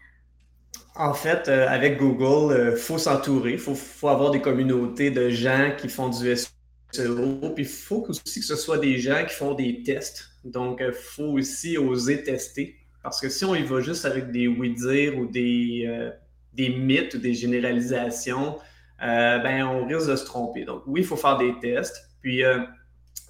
En 0.95 1.15
fait, 1.15 1.47
euh, 1.47 1.67
avec 1.67 1.97
Google, 1.97 2.53
il 2.53 2.59
euh, 2.59 2.75
faut 2.75 2.99
s'entourer. 2.99 3.53
Il 3.53 3.59
faut, 3.59 4.07
avoir 4.07 4.29
des 4.29 4.41
communautés 4.41 5.09
de 5.09 5.29
gens 5.29 5.71
qui 5.75 5.89
font 5.89 6.09
du 6.09 6.35
SEO. 6.35 7.49
Puis 7.55 7.63
il 7.63 7.65
faut 7.65 8.05
aussi 8.07 8.39
que 8.41 8.45
ce 8.45 8.55
soit 8.55 8.77
des 8.77 8.99
gens 8.99 9.25
qui 9.27 9.33
font 9.33 9.55
des 9.55 9.81
tests. 9.81 10.28
Donc, 10.43 10.77
il 10.79 10.87
euh, 10.87 10.93
faut 10.93 11.37
aussi 11.37 11.77
oser 11.77 12.23
tester. 12.23 12.75
Parce 13.03 13.19
que 13.19 13.29
si 13.29 13.45
on 13.45 13.55
y 13.55 13.63
va 13.63 13.81
juste 13.81 14.05
avec 14.05 14.31
des 14.31 14.47
oui-dire 14.47 15.17
ou 15.17 15.25
des, 15.25 15.85
euh, 15.87 16.11
des 16.53 16.69
mythes 16.69 17.13
ou 17.15 17.17
des 17.17 17.33
généralisations, 17.33 18.57
euh, 19.01 19.39
ben, 19.39 19.65
on 19.65 19.85
risque 19.85 20.09
de 20.09 20.15
se 20.15 20.25
tromper. 20.25 20.65
Donc, 20.65 20.83
oui, 20.85 21.01
il 21.01 21.05
faut 21.05 21.15
faire 21.15 21.37
des 21.37 21.57
tests. 21.59 21.95
Puis, 22.21 22.43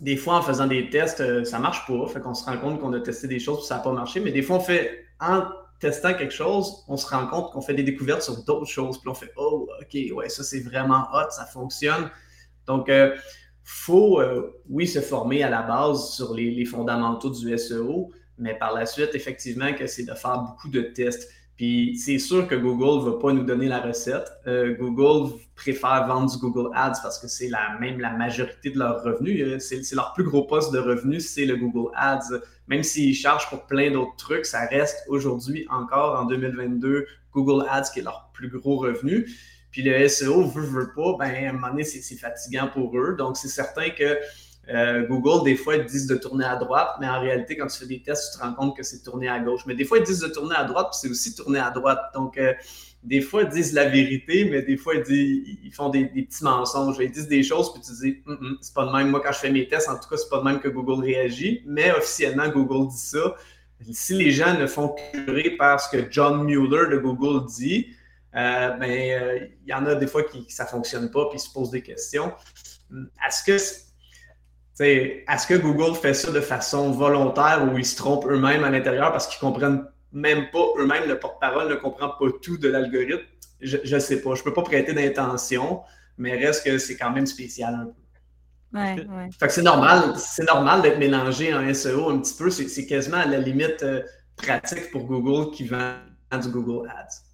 des 0.02 0.18
fois, 0.18 0.38
en 0.38 0.42
faisant 0.42 0.66
des 0.66 0.90
tests, 0.90 1.44
ça 1.44 1.58
ne 1.58 1.62
marche 1.62 1.86
pas. 1.86 2.08
Fait 2.08 2.20
qu'on 2.20 2.34
se 2.34 2.44
rend 2.44 2.58
compte 2.58 2.80
qu'on 2.80 2.94
a 2.94 3.00
testé 3.00 3.28
des 3.28 3.40
choses 3.40 3.66
et 3.66 3.68
ça 3.68 3.78
n'a 3.78 3.82
pas 3.82 3.92
marché. 3.92 4.20
Mais 4.20 4.32
des 4.32 4.42
fois, 4.42 4.56
on 4.58 4.62
fait, 4.62 5.06
en 5.20 5.44
testant 5.80 6.16
quelque 6.16 6.34
chose, 6.34 6.84
on 6.88 6.98
se 6.98 7.06
rend 7.08 7.28
compte 7.28 7.52
qu'on 7.52 7.62
fait 7.62 7.76
des 7.76 7.84
découvertes 7.84 8.24
sur 8.24 8.44
d'autres 8.44 8.66
choses. 8.66 9.00
Puis 9.00 9.10
on 9.10 9.14
fait, 9.14 9.32
oh, 9.38 9.70
OK, 9.80 10.16
ouais, 10.16 10.30
ça 10.30 10.44
c'est 10.44 10.62
vraiment 10.62 11.08
hot, 11.14 11.30
ça 11.30 11.46
fonctionne. 11.46 12.10
Donc, 12.66 12.90
faut, 13.71 14.21
oui, 14.68 14.88
se 14.88 15.00
former 15.00 15.44
à 15.44 15.50
la 15.50 15.62
base 15.62 16.12
sur 16.12 16.33
les, 16.33 16.66
fondamentaux 16.66 17.30
du 17.30 17.57
SEO, 17.57 18.12
mais 18.38 18.57
par 18.57 18.74
la 18.74 18.86
suite, 18.86 19.12
effectivement, 19.13 19.74
que 19.74 19.86
c'est 19.86 20.06
de 20.06 20.13
faire 20.13 20.39
beaucoup 20.39 20.69
de 20.69 20.81
tests. 20.81 21.30
Puis 21.60 21.98
c'est 21.98 22.19
sûr 22.19 22.48
que 22.48 22.56
Google 22.56 23.06
ne 23.06 23.12
va 23.12 23.19
pas 23.19 23.33
nous 23.33 23.44
donner 23.44 23.68
la 23.68 23.81
recette. 23.81 24.31
Euh, 24.48 24.77
Google 24.80 25.33
préfère 25.56 26.07
vendre 26.07 26.31
du 26.31 26.38
Google 26.38 26.69
Ads 26.74 27.01
parce 27.04 27.19
que 27.19 27.27
c'est 27.27 27.50
la, 27.50 27.77
même 27.81 28.00
la 28.00 28.12
majorité 28.12 28.69
de 28.69 28.80
leurs 28.80 29.04
revenus. 29.04 29.44
Euh, 29.45 29.60
c'est 29.60 29.94
leur 29.94 30.13
plus 30.13 30.24
gros 30.24 30.45
poste 30.45 30.71
de 30.71 30.80
revenus, 30.80 31.27
c'est 31.27 31.45
le 31.45 31.57
Google 31.57 31.92
Ads. 31.98 32.39
Même 32.68 32.81
s'ils 32.81 33.13
chargent 33.13 33.50
pour 33.50 33.66
plein 33.66 33.92
d'autres 33.92 34.16
trucs, 34.16 34.45
ça 34.45 34.68
reste 34.68 35.04
aujourd'hui 35.10 35.68
encore 35.69 36.18
en 36.18 36.25
2022 36.27 37.06
Google 37.33 37.66
Ads 37.69 37.92
qui 37.94 38.00
est 38.00 38.04
leur 38.04 38.30
plus 38.33 38.48
gros 38.48 38.77
revenu. 38.77 39.30
Puis 39.71 39.83
le 39.83 40.07
SEO 40.07 40.45
veut, 40.45 40.63
veut 40.63 40.92
pas, 40.95 41.16
ben 41.19 41.45
à 41.45 41.50
un 41.50 41.54
moment 41.54 41.69
donné, 41.69 41.83
c'est 41.83 42.16
fatigant 42.16 42.68
pour 42.68 42.98
eux. 42.98 43.16
Donc 43.18 43.38
c'est 43.38 43.48
certain 43.48 43.89
que 43.89 44.18
euh, 44.69 45.07
Google, 45.07 45.44
des 45.44 45.56
fois, 45.56 45.77
ils 45.77 45.86
disent 45.86 46.07
de 46.07 46.16
tourner 46.16 46.45
à 46.45 46.56
droite, 46.56 46.89
mais 47.00 47.07
en 47.07 47.19
réalité, 47.19 47.57
quand 47.57 47.68
tu 47.68 47.80
fais 47.80 47.88
des 47.88 48.01
tests, 48.01 48.33
tu 48.33 48.39
te 48.39 48.44
rends 48.44 48.54
compte 48.54 48.77
que 48.77 48.83
c'est 48.83 49.01
tourner 49.01 49.27
à 49.27 49.39
gauche. 49.39 49.62
Mais 49.66 49.74
des 49.74 49.86
fois, 49.86 49.98
ils 49.98 50.04
disent 50.04 50.19
de 50.19 50.27
tourner 50.27 50.56
à 50.56 50.63
droite, 50.63 50.89
puis 50.92 51.00
c'est 51.01 51.10
aussi 51.10 51.33
tourner 51.33 51.60
à 51.60 51.71
droite. 51.71 52.00
Donc, 52.13 52.38
euh, 52.38 52.54
des 53.04 53.21
fois, 53.21 53.44
ils 53.44 53.50
disent 53.50 53.74
la 53.74 53.89
vérité, 53.89 54.45
mais 54.45 54.62
des 54.62 54.77
fois, 54.77 54.94
ils, 54.95 55.71
font 55.74 55.89
des, 55.89 56.06
petits 56.06 56.44
mensonges. 56.44 56.98
Ils 57.00 57.12
disent 57.12 57.27
des 57.27 57.42
choses, 57.42 57.74
puis 57.74 57.81
tu 57.81 57.92
dis, 57.94 58.21
mm, 58.25 58.33
mm, 58.33 58.57
c'est 58.62 58.74
pas 58.74 58.86
de 58.86 58.92
même. 58.92 59.10
Moi, 59.10 59.21
quand 59.24 59.31
je 59.31 59.39
fais 59.39 59.51
mes 59.51 59.68
tests, 59.68 59.89
en 59.89 59.98
tout 59.98 60.07
cas, 60.07 60.18
c'est 60.18 60.30
pas 60.30 60.39
de 60.39 60.44
même 60.44 60.60
que 60.60 60.68
Google 60.68 61.04
réagit. 61.04 61.63
Mais 61.66 61.92
officiellement, 61.92 62.48
Google 62.50 62.89
dit 62.89 62.98
ça. 62.98 63.36
Si 63.92 64.13
les 64.13 64.31
gens 64.31 64.60
ne 64.60 64.68
font 64.68 64.89
que 64.89 65.57
par 65.57 65.80
ce 65.80 65.89
que 65.89 66.12
John 66.12 66.44
Mueller 66.44 66.92
de 66.92 66.98
Google 66.98 67.45
dit, 67.48 67.88
euh, 68.36 68.70
ben, 68.72 69.50
il 69.66 69.70
y 69.70 69.74
en 69.74 69.86
a 69.86 69.96
des 69.96 70.08
fois 70.08 70.24
qui, 70.24 70.46
ça 70.50 70.66
fonctionne 70.66 71.10
pas, 71.10 71.28
puis 71.30 71.38
ils 71.38 71.42
se 71.42 71.52
posent 71.52 71.72
des 71.72 71.81
questions. 71.81 72.31
Est-ce 73.26 73.44
que 73.44 73.58
est-ce 74.81 75.46
que 75.46 75.56
Google 75.56 75.96
fait 75.96 76.14
ça 76.14 76.31
de 76.31 76.40
façon 76.40 76.92
volontaire 76.92 77.68
ou 77.70 77.78
ils 77.78 77.86
se 77.86 77.98
trompent 77.98 78.28
eux-mêmes 78.28 78.64
à 78.64 78.70
l'intérieur 78.70 79.12
parce 79.12 79.28
qu'ils 79.28 79.40
comprennent 79.40 79.86
même 80.14 80.50
pas 80.52 80.66
eux-mêmes, 80.78 81.08
le 81.08 81.20
porte-parole 81.20 81.70
ne 81.70 81.76
comprend 81.76 82.10
pas 82.10 82.28
tout 82.42 82.58
de 82.58 82.70
l'algorithme? 82.70 83.26
Je 83.62 83.94
ne 83.94 84.00
sais 84.00 84.22
pas. 84.22 84.36
Je 84.36 84.40
ne 84.40 84.44
peux 84.46 84.54
pas 84.54 84.62
prêter 84.64 84.94
d'intention, 84.94 85.81
mais 86.18 86.38
reste 86.38 86.66
que 86.66 86.78
c'est 86.78 86.95
quand 86.95 87.12
même 87.12 87.26
spécial 87.26 87.76
un 87.76 87.86
peu. 87.86 87.92
Ouais, 88.71 88.94
ouais. 88.94 89.30
Fait 89.38 89.48
que 89.48 89.54
c'est 89.54 89.64
normal, 89.64 90.14
c'est 90.16 90.45
normal 90.45 90.81
d'être 90.81 91.00
mélangé 91.00 91.54
en 91.54 91.74
SEO 91.74 92.09
un 92.09 92.19
petit 92.19 92.36
peu. 92.36 92.50
C'est 92.50 92.86
quasiment 92.86 93.18
à 93.18 93.26
la 93.26 93.40
limite 93.40 93.81
euh, 93.83 94.04
pratique 94.38 94.92
pour 94.92 95.06
Google 95.06 95.52
qui 95.52 95.66
vend 95.66 95.95
du 96.31 96.50
Google 96.50 96.88
Ads. 96.88 97.29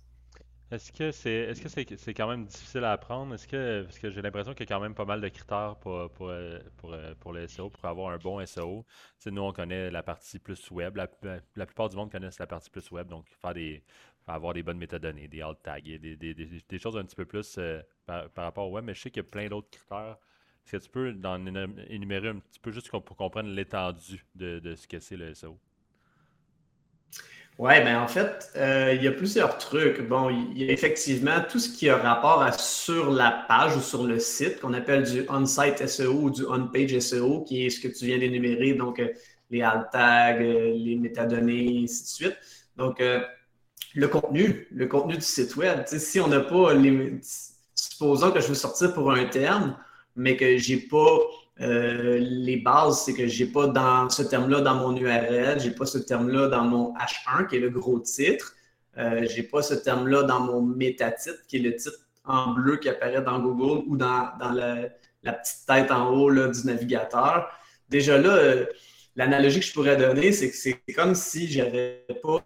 Est-ce 0.71 0.91
que 0.91 1.11
c'est 1.11 1.31
est-ce 1.31 1.61
que 1.61 1.69
c'est 1.69 1.95
c'est 1.97 2.13
quand 2.15 2.27
même 2.27 2.45
difficile 2.45 2.83
à 2.83 2.93
apprendre? 2.93 3.35
Est-ce 3.35 3.47
que 3.47 3.83
parce 3.83 3.99
que 3.99 4.09
j'ai 4.09 4.21
l'impression 4.21 4.53
qu'il 4.53 4.67
y 4.67 4.73
a 4.73 4.75
quand 4.75 4.81
même 4.81 4.95
pas 4.95 5.05
mal 5.05 5.21
de 5.21 5.27
critères 5.29 5.75
pour, 5.79 6.09
pour, 6.11 6.33
pour, 6.77 6.95
pour 7.19 7.33
le 7.33 7.47
SEO, 7.47 7.69
pour 7.69 7.85
avoir 7.85 8.11
un 8.11 8.17
bon 8.17 8.43
SEO. 8.45 8.83
nous, 9.27 9.41
on 9.41 9.53
connaît 9.53 9.91
la 9.91 10.01
partie 10.01 10.39
plus 10.39 10.71
web. 10.71 10.95
La, 10.95 11.07
la 11.55 11.65
plupart 11.67 11.89
du 11.89 11.95
monde 11.95 12.11
connaissent 12.11 12.39
la 12.39 12.47
partie 12.47 12.71
plus 12.71 12.89
web, 12.91 13.07
donc 13.07 13.27
faire 13.41 13.53
des 13.53 13.83
avoir 14.27 14.53
des 14.53 14.63
bonnes 14.63 14.77
métadonnées, 14.77 15.27
des 15.27 15.41
alt 15.41 15.61
tags, 15.61 15.79
des, 15.81 15.99
des, 15.99 16.33
des, 16.33 16.79
choses 16.79 16.97
un 16.97 17.05
petit 17.05 17.15
peu 17.15 17.25
plus 17.25 17.57
euh, 17.57 17.81
par, 18.05 18.29
rapport 18.37 18.67
au 18.67 18.71
web, 18.71 18.85
mais 18.85 18.93
je 18.93 19.01
sais 19.01 19.11
qu'il 19.11 19.23
y 19.23 19.25
a 19.25 19.29
plein 19.29 19.47
d'autres 19.47 19.69
critères. 19.69 20.17
Est-ce 20.65 20.71
que 20.71 20.83
tu 20.83 20.89
peux 20.89 21.15
en 21.25 21.45
énumérer 21.89 22.29
un 22.29 22.39
petit 22.39 22.59
peu 22.59 22.71
juste 22.71 22.89
pour 22.89 23.03
qu'on 23.03 23.15
comprenne 23.15 23.53
l'étendue 23.53 24.25
de, 24.33 24.59
de 24.59 24.75
ce 24.75 24.87
que 24.87 24.99
c'est 24.99 25.17
le 25.17 25.33
SEO? 25.35 25.59
Oui, 27.57 27.71
ben 27.85 27.97
en 28.01 28.07
fait, 28.07 28.51
euh, 28.57 28.93
il 28.93 29.01
y 29.03 29.07
a 29.07 29.13
plusieurs 29.13 29.57
trucs. 29.57 30.01
Bon, 30.01 30.29
il 30.29 30.61
y 30.61 30.69
a 30.69 30.73
effectivement 30.73 31.37
tout 31.49 31.57
ce 31.59 31.69
qui 31.69 31.89
a 31.89 31.95
rapport 31.95 32.41
à 32.41 32.51
sur 32.51 33.11
la 33.11 33.45
page 33.47 33.77
ou 33.77 33.81
sur 33.81 34.03
le 34.03 34.19
site, 34.19 34.59
qu'on 34.59 34.73
appelle 34.73 35.03
du 35.03 35.25
on-site 35.29 35.87
SEO 35.87 36.13
ou 36.13 36.29
du 36.29 36.45
on-page 36.45 36.99
SEO, 36.99 37.43
qui 37.45 37.65
est 37.65 37.69
ce 37.69 37.79
que 37.79 37.87
tu 37.87 38.07
viens 38.07 38.17
d'énumérer, 38.17 38.73
donc 38.73 38.99
euh, 38.99 39.07
les 39.49 39.61
alt 39.61 39.89
tags, 39.89 40.37
euh, 40.41 40.73
les 40.75 40.97
métadonnées, 40.97 41.83
ainsi 41.83 42.03
de 42.03 42.07
suite. 42.07 42.37
Donc, 42.75 43.01
le 43.93 44.07
contenu, 44.09 44.67
le 44.71 44.87
contenu 44.87 45.15
du 45.15 45.21
site 45.21 45.55
web. 45.55 45.83
Si 45.87 46.19
on 46.19 46.27
n'a 46.27 46.41
pas 46.41 46.73
les. 46.73 47.19
Supposons 47.73 48.31
que 48.31 48.41
je 48.41 48.47
veux 48.47 48.53
sortir 48.53 48.93
pour 48.93 49.11
un 49.11 49.25
terme, 49.25 49.77
mais 50.17 50.35
que 50.35 50.57
j'ai 50.57 50.77
pas 50.77 51.19
euh, 51.61 52.17
les 52.19 52.57
bases, 52.57 53.03
c'est 53.05 53.13
que 53.13 53.27
j'ai 53.27 53.45
pas 53.45 53.67
dans 53.67 54.09
ce 54.09 54.23
terme-là 54.23 54.61
dans 54.61 54.75
mon 54.75 54.95
URL, 54.95 55.59
j'ai 55.59 55.71
pas 55.71 55.85
ce 55.85 55.97
terme-là 55.97 56.49
dans 56.49 56.63
mon 56.63 56.93
H1 56.95 57.47
qui 57.47 57.55
est 57.55 57.59
le 57.59 57.69
gros 57.69 57.99
titre, 57.99 58.55
euh, 58.97 59.25
j'ai 59.29 59.43
pas 59.43 59.61
ce 59.61 59.73
terme-là 59.73 60.23
dans 60.23 60.41
mon 60.41 60.61
métatitre 60.61 61.45
qui 61.47 61.57
est 61.57 61.59
le 61.59 61.75
titre 61.75 61.99
en 62.25 62.53
bleu 62.53 62.77
qui 62.77 62.89
apparaît 62.89 63.21
dans 63.21 63.39
Google 63.39 63.83
ou 63.87 63.95
dans, 63.95 64.31
la, 64.53 65.33
petite 65.33 65.65
tête 65.65 65.91
en 65.91 66.09
haut 66.09 66.31
du 66.31 66.65
navigateur. 66.65 67.49
Déjà 67.87 68.17
là, 68.17 68.35
euh, 68.35 68.65
l'analogie 69.15 69.59
que 69.59 69.65
je 69.65 69.73
pourrais 69.73 69.95
donner, 69.95 70.33
c'est 70.33 70.49
que 70.49 70.57
c'est 70.57 70.81
comme 70.93 71.15
si 71.15 71.47
j'avais 71.47 72.05
pas 72.21 72.43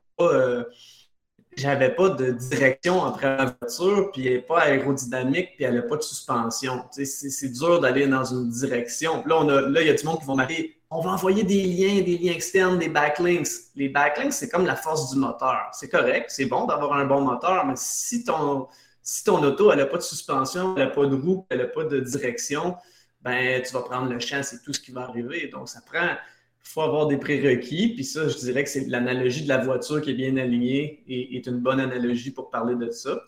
j'avais 1.59 1.93
pas 1.93 2.09
de 2.09 2.31
direction 2.31 2.99
entre 3.01 3.23
la 3.23 3.55
voiture, 3.59 4.11
puis 4.11 4.27
elle 4.27 4.33
n'est 4.33 4.41
pas 4.41 4.61
aérodynamique, 4.61 5.55
puis 5.55 5.65
elle 5.65 5.75
n'a 5.75 5.81
pas 5.83 5.97
de 5.97 6.01
suspension. 6.01 6.85
C'est 6.91 7.51
dur 7.51 7.79
d'aller 7.79 8.07
dans 8.07 8.25
une 8.25 8.49
direction. 8.49 9.23
là, 9.25 9.37
on 9.39 9.49
a, 9.49 9.61
là, 9.61 9.81
il 9.81 9.87
y 9.87 9.89
a 9.89 9.93
du 9.93 10.05
monde 10.05 10.19
qui 10.19 10.25
vont 10.25 10.35
m'appeler 10.35 10.79
on 10.91 11.01
va 11.01 11.11
envoyer 11.11 11.43
des 11.43 11.63
liens, 11.63 12.01
des 12.01 12.17
liens 12.17 12.33
externes, 12.33 12.79
des 12.79 12.89
backlinks. 12.89 13.47
Les 13.75 13.89
backlinks, 13.89 14.33
c'est 14.33 14.49
comme 14.49 14.65
la 14.65 14.75
force 14.75 15.11
du 15.13 15.19
moteur. 15.19 15.69
C'est 15.71 15.89
correct, 15.89 16.31
c'est 16.31 16.45
bon 16.45 16.65
d'avoir 16.65 16.93
un 16.93 17.05
bon 17.05 17.21
moteur, 17.21 17.65
mais 17.65 17.75
si 17.75 18.23
ton, 18.23 18.67
si 19.03 19.23
ton 19.23 19.43
auto, 19.43 19.71
elle 19.71 19.79
n'a 19.79 19.85
pas 19.85 19.97
de 19.97 20.03
suspension, 20.03 20.75
elle 20.75 20.85
n'a 20.85 20.89
pas 20.89 21.05
de 21.05 21.15
roue, 21.15 21.45
elle 21.49 21.59
n'a 21.59 21.67
pas 21.67 21.83
de 21.83 21.99
direction, 21.99 22.75
ben 23.21 23.61
tu 23.61 23.71
vas 23.73 23.81
prendre 23.81 24.11
le 24.11 24.19
champ, 24.19 24.41
c'est 24.41 24.63
tout 24.63 24.73
ce 24.73 24.79
qui 24.79 24.91
va 24.91 25.01
arriver. 25.01 25.47
Donc, 25.47 25.69
ça 25.69 25.81
prend, 25.81 26.15
faut 26.63 26.81
avoir 26.81 27.07
des 27.07 27.17
prérequis. 27.17 27.93
Puis 27.95 28.03
ça, 28.03 28.27
je 28.27 28.37
dirais 28.37 28.63
que 28.63 28.69
c'est 28.69 28.87
l'analogie 28.87 29.43
de 29.43 29.49
la 29.49 29.57
voiture 29.57 30.01
qui 30.01 30.11
est 30.11 30.15
bien 30.15 30.37
alignée 30.37 31.03
et 31.07 31.35
est 31.35 31.47
une 31.47 31.59
bonne 31.59 31.79
analogie 31.79 32.31
pour 32.31 32.49
parler 32.49 32.75
de 32.75 32.91
ça. 32.91 33.23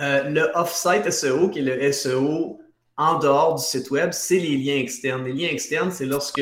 Euh, 0.00 0.24
le 0.24 0.50
off-site 0.54 1.10
SEO, 1.10 1.48
qui 1.48 1.60
est 1.60 1.62
le 1.62 1.92
SEO 1.92 2.60
en 2.96 3.18
dehors 3.18 3.56
du 3.56 3.64
site 3.64 3.90
web, 3.90 4.10
c'est 4.12 4.38
les 4.38 4.56
liens 4.56 4.76
externes. 4.76 5.24
Les 5.24 5.32
liens 5.32 5.48
externes, 5.48 5.90
c'est 5.90 6.06
lorsque 6.06 6.40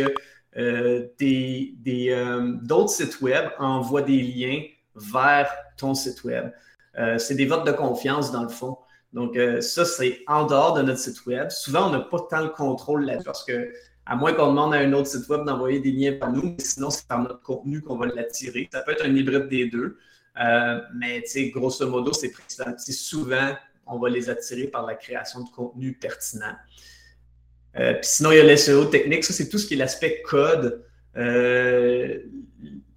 euh, 0.56 1.06
euh, 1.23 2.52
d'autres 2.62 2.90
sites 2.90 3.20
web 3.20 3.50
envoient 3.58 4.02
des 4.02 4.23
liens 4.23 4.62
vers 4.94 5.50
ton 5.76 5.94
site 5.94 6.25
web. 6.25 6.50
C'est 7.18 7.35
des 7.35 7.44
votes 7.44 7.66
de 7.66 7.73
confiance 7.73 8.32
dans 8.32 8.42
le 8.42 8.49
fond. 8.49 8.78
Donc, 9.12 9.38
ça, 9.61 9.85
c'est 9.85 10.23
en 10.26 10.46
dehors 10.46 10.73
de 10.73 10.80
notre 10.80 10.99
site 10.99 11.26
web. 11.26 11.50
Souvent, 11.50 11.88
on 11.88 11.90
n'a 11.90 12.00
pas 12.00 12.20
tant 12.30 12.40
le 12.40 12.49
contrôle 12.49 13.04
là 13.04 13.18
parce 13.23 13.44
que, 13.44 13.70
à 14.06 14.16
moins 14.16 14.32
qu'on 14.32 14.48
demande 14.48 14.75
à 14.75 14.78
un 14.78 14.92
autre 14.92 15.08
site 15.08 15.28
web 15.28 15.44
d'envoyer 15.44 15.80
des 15.80 15.90
liens 15.90 16.12
par 16.12 16.32
nous, 16.32 16.54
mais 16.56 16.64
sinon, 16.64 16.90
c'est 16.90 17.06
par 17.06 17.20
notre 17.20 17.42
contenu 17.42 17.82
qu'on 17.82 17.96
va 17.96 18.06
l'attirer. 18.06 18.68
Ça 18.72 18.82
peut 18.82 18.92
être 18.92 19.04
un 19.04 19.14
hybride 19.14 19.48
des 19.48 19.68
deux. 19.68 19.98
mais, 20.94 21.25
grosso 21.52 21.88
modo, 21.88 22.12
c'est 22.12 22.32
souvent, 22.92 23.56
on 23.86 23.98
va 23.98 24.08
les 24.08 24.30
attirer 24.30 24.68
par 24.68 24.86
la 24.86 24.94
création 24.94 25.40
de 25.42 25.48
contenu 25.50 25.92
pertinent. 25.92 26.54
Euh, 27.78 27.94
sinon, 28.02 28.32
il 28.32 28.38
y 28.38 28.40
a 28.40 28.44
l'SEO 28.44 28.86
technique. 28.86 29.25
Ça, 29.25 29.32
c'est 29.32 29.48
tout 29.48 29.58
ce 29.58 29.66
qui 29.66 29.75
est 29.75 29.76
l'aspect 29.76 30.22
code. 30.22 30.82
Euh, 31.16 32.20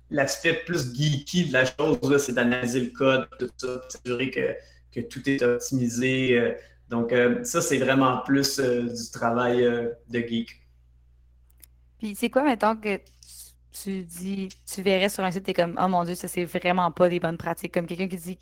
l'aspect 0.10 0.54
plus 0.66 0.94
geeky 0.94 1.46
de 1.46 1.54
la 1.54 1.66
chose, 1.66 2.18
c'est 2.18 2.34
d'analyser 2.34 2.82
le 2.82 2.90
code, 2.90 3.28
tout 3.40 3.50
ça, 3.58 3.82
s'assurer 3.90 4.32
que, 4.32 5.02
tout 5.02 5.30
est 5.30 5.42
optimisé. 5.44 6.38
Euh. 6.38 6.54
donc, 6.90 7.14
ça, 7.44 7.62
c'est 7.62 7.78
vraiment 7.78 8.20
plus 8.26 8.60
du 8.60 9.12
travail 9.12 9.64
de 10.10 10.20
geek. 10.20 10.62
Puis, 12.00 12.16
c'est 12.16 12.30
quoi, 12.30 12.44
maintenant 12.44 12.76
que 12.76 13.00
tu 13.84 14.04
dis, 14.04 14.50
tu 14.66 14.82
verrais 14.82 15.10
sur 15.10 15.24
un 15.24 15.32
site, 15.32 15.44
tu 15.44 15.52
es 15.52 15.54
comme, 15.54 15.78
oh 15.82 15.88
mon 15.88 16.04
Dieu, 16.04 16.16
ça, 16.16 16.28
c'est 16.28 16.46
vraiment 16.46 16.92
pas 16.92 17.10
des 17.10 17.20
bonnes 17.20 17.38
pratiques. 17.38 17.74
Comme 17.74 17.86
quelqu'un 17.86 18.08
qui 18.08 18.18
dit 18.18 18.40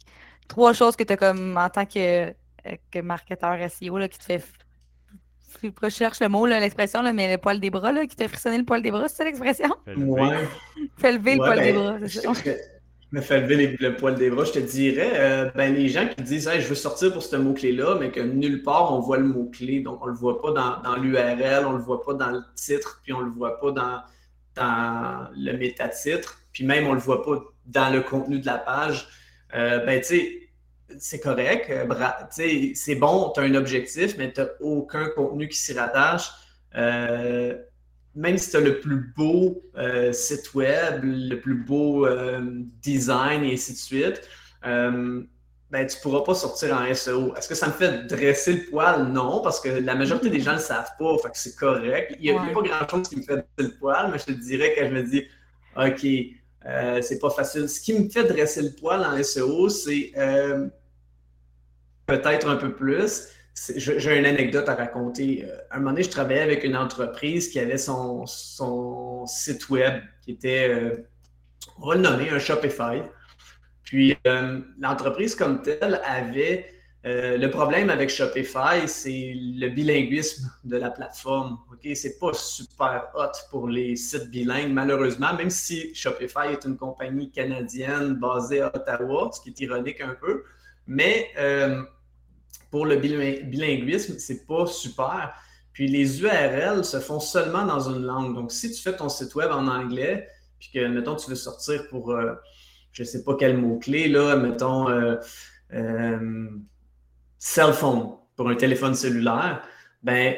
trois 0.47 0.73
choses 0.73 0.95
que 0.95 1.03
tu 1.03 1.13
as 1.13 1.17
comme, 1.17 1.57
en 1.57 1.69
tant 1.69 1.85
que, 1.85 2.33
que 2.91 2.99
marketeur 2.99 3.57
SEO, 3.69 3.97
là, 3.97 4.07
qui 4.07 4.19
te 4.19 4.23
fait 4.23 4.43
je 5.63 5.89
cherche 5.89 6.19
le 6.19 6.29
mot, 6.29 6.45
l'expression, 6.45 7.01
mais 7.13 7.31
le 7.31 7.37
poil 7.37 7.59
des 7.59 7.69
bras, 7.69 7.91
là, 7.91 8.05
qui 8.05 8.15
t'a 8.15 8.27
frissonné 8.27 8.57
le 8.57 8.65
poil 8.65 8.81
des 8.81 8.91
bras, 8.91 9.07
c'est 9.07 9.15
ça 9.15 9.23
l'expression? 9.23 9.73
Ouais. 9.87 10.47
Fais 10.97 11.13
lever 11.13 11.35
le 11.35 11.37
poil 11.37 11.59
des 11.59 11.73
ben, 11.73 11.97
bras, 11.97 12.07
c'est 12.07 12.21
ça. 12.21 12.31
Me 13.11 13.21
fait 13.21 13.39
lever 13.39 13.77
le 13.79 13.95
poil 13.95 14.15
des 14.15 14.29
bras, 14.29 14.43
je 14.43 14.51
te 14.51 14.59
dirais, 14.59 15.11
euh, 15.15 15.49
ben, 15.55 15.73
les 15.73 15.87
gens 15.87 16.09
qui 16.09 16.21
disent 16.23 16.49
je 16.59 16.67
veux 16.67 16.75
sortir 16.75 17.13
pour 17.13 17.23
ce 17.23 17.37
mot-clé-là, 17.37 17.95
mais 17.99 18.11
que 18.11 18.19
nulle 18.19 18.63
part 18.63 18.93
on 18.93 18.99
voit 18.99 19.17
le 19.17 19.23
mot-clé, 19.23 19.79
donc 19.79 19.99
on 20.01 20.07
ne 20.07 20.11
le 20.11 20.17
voit 20.17 20.41
pas 20.41 20.51
dans, 20.51 20.95
l'URL, 20.97 21.65
on 21.65 21.71
ne 21.71 21.77
le 21.77 21.83
voit 21.83 22.03
pas 22.03 22.15
dans 22.15 22.31
le 22.31 22.41
titre, 22.55 22.99
puis 23.03 23.13
on 23.13 23.21
ne 23.21 23.25
le 23.27 23.31
voit 23.31 23.61
pas 23.61 23.71
dans, 23.71 24.01
dans 24.55 25.29
le 25.37 25.53
métatitre, 25.53 26.41
puis 26.51 26.65
même 26.65 26.85
on 26.85 26.89
ne 26.89 26.95
le 26.95 27.01
voit 27.01 27.23
pas 27.23 27.41
dans 27.65 27.93
le 27.93 28.01
contenu 28.01 28.39
de 28.39 28.45
la 28.45 28.57
page. 28.57 29.07
Euh, 29.55 29.85
ben, 29.85 30.01
tu 30.01 30.07
sais, 30.07 30.49
c'est 30.99 31.21
correct. 31.21 31.69
Euh, 31.69 31.87
c'est 32.75 32.95
bon, 32.95 33.31
tu 33.33 33.39
as 33.39 33.43
un 33.43 33.55
objectif, 33.55 34.17
mais 34.17 34.33
tu 34.33 34.41
n'as 34.41 34.47
aucun 34.59 35.07
contenu 35.09 35.47
qui 35.47 35.57
s'y 35.57 35.71
rattache. 35.71 36.29
Même 38.17 38.37
si 38.37 38.49
tu 38.49 38.57
as 38.57 38.61
le 38.61 38.79
plus 38.79 39.13
beau 39.15 39.61
euh, 39.77 40.11
site 40.11 40.53
web, 40.55 41.01
le 41.03 41.35
plus 41.35 41.53
beau 41.55 42.07
design 42.81 43.43
et 43.43 43.53
ainsi 43.53 43.73
de 43.73 43.77
suite, 43.77 44.21
ben, 44.63 45.85
tu 45.85 45.97
ne 45.97 46.01
pourras 46.01 46.23
pas 46.23 46.33
sortir 46.33 46.75
en 46.75 46.93
SEO. 46.93 47.35
Est-ce 47.35 47.47
que 47.47 47.55
ça 47.55 47.67
me 47.67 47.73
fait 47.73 48.07
dresser 48.07 48.53
le 48.53 48.69
poil? 48.69 49.03
Non, 49.09 49.41
parce 49.41 49.59
que 49.59 49.69
la 49.69 49.95
majorité 49.95 50.29
des 50.29 50.39
gens 50.39 50.53
ne 50.53 50.57
le 50.57 50.61
savent 50.61 50.91
pas, 50.97 51.17
fait 51.17 51.29
que 51.29 51.37
c'est 51.37 51.55
correct. 51.55 52.15
Il 52.19 52.31
n'y 52.31 52.37
a, 52.37 52.53
pas 52.53 52.61
grand-chose 52.61 53.07
qui 53.07 53.17
me 53.17 53.21
fait 53.21 53.35
dresser 53.35 53.71
le 53.71 53.77
poil, 53.77 54.09
mais 54.11 54.17
je 54.17 54.25
te 54.25 54.31
dirais 54.31 54.73
que 54.73 54.85
je 54.85 54.91
me 54.91 55.03
dis, 55.03 55.23
OK, 55.75 57.03
c'est 57.03 57.19
pas 57.19 57.29
facile. 57.29 57.69
Ce 57.69 57.79
qui 57.79 57.99
me 57.99 58.09
fait 58.09 58.23
dresser 58.23 58.63
le 58.63 58.71
poil 58.71 59.05
en 59.05 59.21
SEO, 59.21 59.69
c'est 59.69 60.11
peut-être 62.07 62.49
un 62.49 62.55
peu 62.55 62.73
plus. 62.73 63.27
J'ai 63.75 64.17
une 64.17 64.25
anecdote 64.25 64.69
à 64.69 64.75
raconter. 64.75 65.45
Euh, 65.45 65.57
à 65.71 65.75
un 65.75 65.79
moment 65.79 65.91
donné, 65.91 66.03
je 66.03 66.09
travaillais 66.09 66.41
avec 66.41 66.63
une 66.63 66.77
entreprise 66.77 67.49
qui 67.49 67.59
avait 67.59 67.79
son, 67.79 68.25
son 68.27 69.25
site 69.25 69.67
web 69.69 70.03
qui 70.21 70.31
était, 70.31 70.69
euh, 70.69 71.07
on 71.79 71.87
va 71.87 71.95
le 71.95 72.01
nommer, 72.01 72.29
un 72.29 72.39
Shopify. 72.39 73.01
Puis 73.83 74.15
euh, 74.27 74.59
l'entreprise 74.79 75.33
comme 75.33 75.61
telle 75.61 75.99
avait 76.05 76.73
le 77.09 77.47
problème 77.47 77.89
avec 77.89 78.09
Shopify, 78.09 78.85
c'est 78.85 79.33
le 79.33 79.69
bilinguisme 79.69 80.51
de 80.65 80.75
la 80.75 80.91
plateforme. 80.91 81.57
Ok, 81.71 81.87
c'est 81.95 82.19
pas 82.19 82.33
super 82.33 83.07
hot 83.15 83.31
pour 83.49 83.69
les 83.69 83.95
sites 83.95 84.29
bilingues, 84.29 84.73
malheureusement, 84.73 85.33
même 85.33 85.49
si 85.49 85.95
Shopify 85.95 86.51
est 86.51 86.65
une 86.65 86.75
compagnie 86.75 87.31
canadienne 87.31 88.15
basée 88.15 88.59
à 88.59 88.75
Ottawa, 88.75 89.29
ce 89.31 89.39
qui 89.39 89.51
est 89.51 89.59
ironique 89.61 90.01
un 90.01 90.15
peu. 90.19 90.43
Mais 90.85 91.31
pour 92.71 92.85
le 92.85 92.97
bilinguisme, 92.97 94.15
c'est 94.17 94.45
pas 94.45 94.65
super. 94.65 95.33
Puis 95.73 95.87
les 95.87 96.21
URL 96.21 96.83
se 96.83 96.99
font 96.99 97.19
seulement 97.19 97.65
dans 97.65 97.89
une 97.89 98.03
langue. 98.03 98.33
Donc, 98.33 98.51
si 98.51 98.71
tu 98.71 98.81
fais 98.81 98.95
ton 98.95 99.09
site 99.09 99.35
web 99.35 99.51
en 99.51 99.67
anglais, 99.67 100.27
puis 100.59 100.69
que, 100.73 100.87
mettons, 100.87 101.15
tu 101.15 101.29
veux 101.29 101.35
sortir 101.35 101.87
pour, 101.89 102.11
euh, 102.11 102.33
je 102.91 103.03
ne 103.03 103.07
sais 103.07 103.23
pas 103.23 103.35
quel 103.39 103.57
mot-clé, 103.57 104.07
là, 104.07 104.35
mettons, 104.35 104.89
euh, 104.89 105.17
euh, 105.73 106.49
cell 107.37 107.73
phone, 107.73 108.15
pour 108.35 108.49
un 108.49 108.55
téléphone 108.55 108.95
cellulaire, 108.95 109.61
ben, 110.01 110.35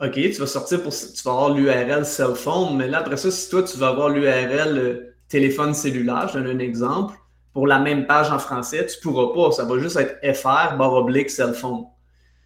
OK, 0.00 0.14
tu 0.14 0.32
vas 0.32 0.46
sortir 0.46 0.82
pour, 0.82 0.94
tu 0.94 1.22
vas 1.24 1.30
avoir 1.30 1.50
l'URL 1.50 2.06
cell 2.06 2.34
phone, 2.34 2.76
mais 2.76 2.88
là, 2.88 3.00
après 3.00 3.18
ça, 3.18 3.30
si 3.30 3.50
toi, 3.50 3.62
tu 3.62 3.76
vas 3.76 3.88
avoir 3.88 4.08
l'URL 4.08 5.14
téléphone 5.28 5.74
cellulaire, 5.74 6.28
je 6.28 6.38
donne 6.38 6.56
un 6.56 6.58
exemple, 6.58 7.14
pour 7.52 7.66
la 7.66 7.78
même 7.78 8.06
page 8.06 8.30
en 8.30 8.38
français, 8.38 8.86
tu 8.86 8.96
ne 8.98 9.02
pourras 9.02 9.34
pas. 9.34 9.52
Ça 9.52 9.64
va 9.64 9.78
juste 9.78 9.96
être 9.96 10.18
FR, 10.36 10.76
barre 10.76 10.94
oblique, 10.94 11.30
cell 11.30 11.54
phone. 11.54 11.84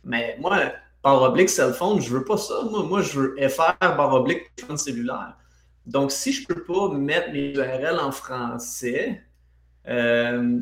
Mais 0.03 0.37
moi, 0.41 0.73
barre 1.03 1.23
oblique, 1.23 1.51
cell 1.51 1.73
phone, 1.73 2.01
je 2.01 2.13
ne 2.13 2.19
veux 2.19 2.25
pas 2.25 2.37
ça. 2.37 2.55
Moi, 2.71 3.03
je 3.03 3.21
veux 3.21 3.49
FR, 3.49 3.75
barre 3.81 4.15
oblique, 4.15 4.43
cellulaire. 4.77 5.37
Donc, 5.87 6.11
si 6.11 6.33
je 6.33 6.43
ne 6.43 6.47
peux 6.47 6.65
pas 6.65 6.89
mettre 6.89 7.33
mes 7.33 7.53
URL 7.53 7.99
en 8.01 8.11
français, 8.11 9.23
euh, 9.87 10.61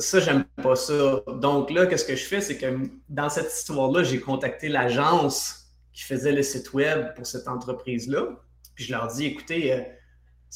ça, 0.00 0.20
j'aime 0.20 0.44
pas 0.62 0.76
ça. 0.76 1.22
Donc 1.26 1.70
là, 1.70 1.86
qu'est-ce 1.86 2.04
que 2.04 2.16
je 2.16 2.24
fais? 2.24 2.40
C'est 2.40 2.56
que 2.58 2.88
dans 3.08 3.28
cette 3.28 3.52
histoire-là, 3.52 4.02
j'ai 4.02 4.20
contacté 4.20 4.68
l'agence 4.68 5.66
qui 5.92 6.02
faisait 6.02 6.32
le 6.32 6.42
site 6.42 6.72
web 6.72 7.14
pour 7.14 7.26
cette 7.26 7.48
entreprise-là. 7.48 8.28
Puis 8.74 8.84
je 8.84 8.92
leur 8.92 9.08
dis, 9.08 9.26
écoutez, 9.26 9.72
euh, 9.72 9.80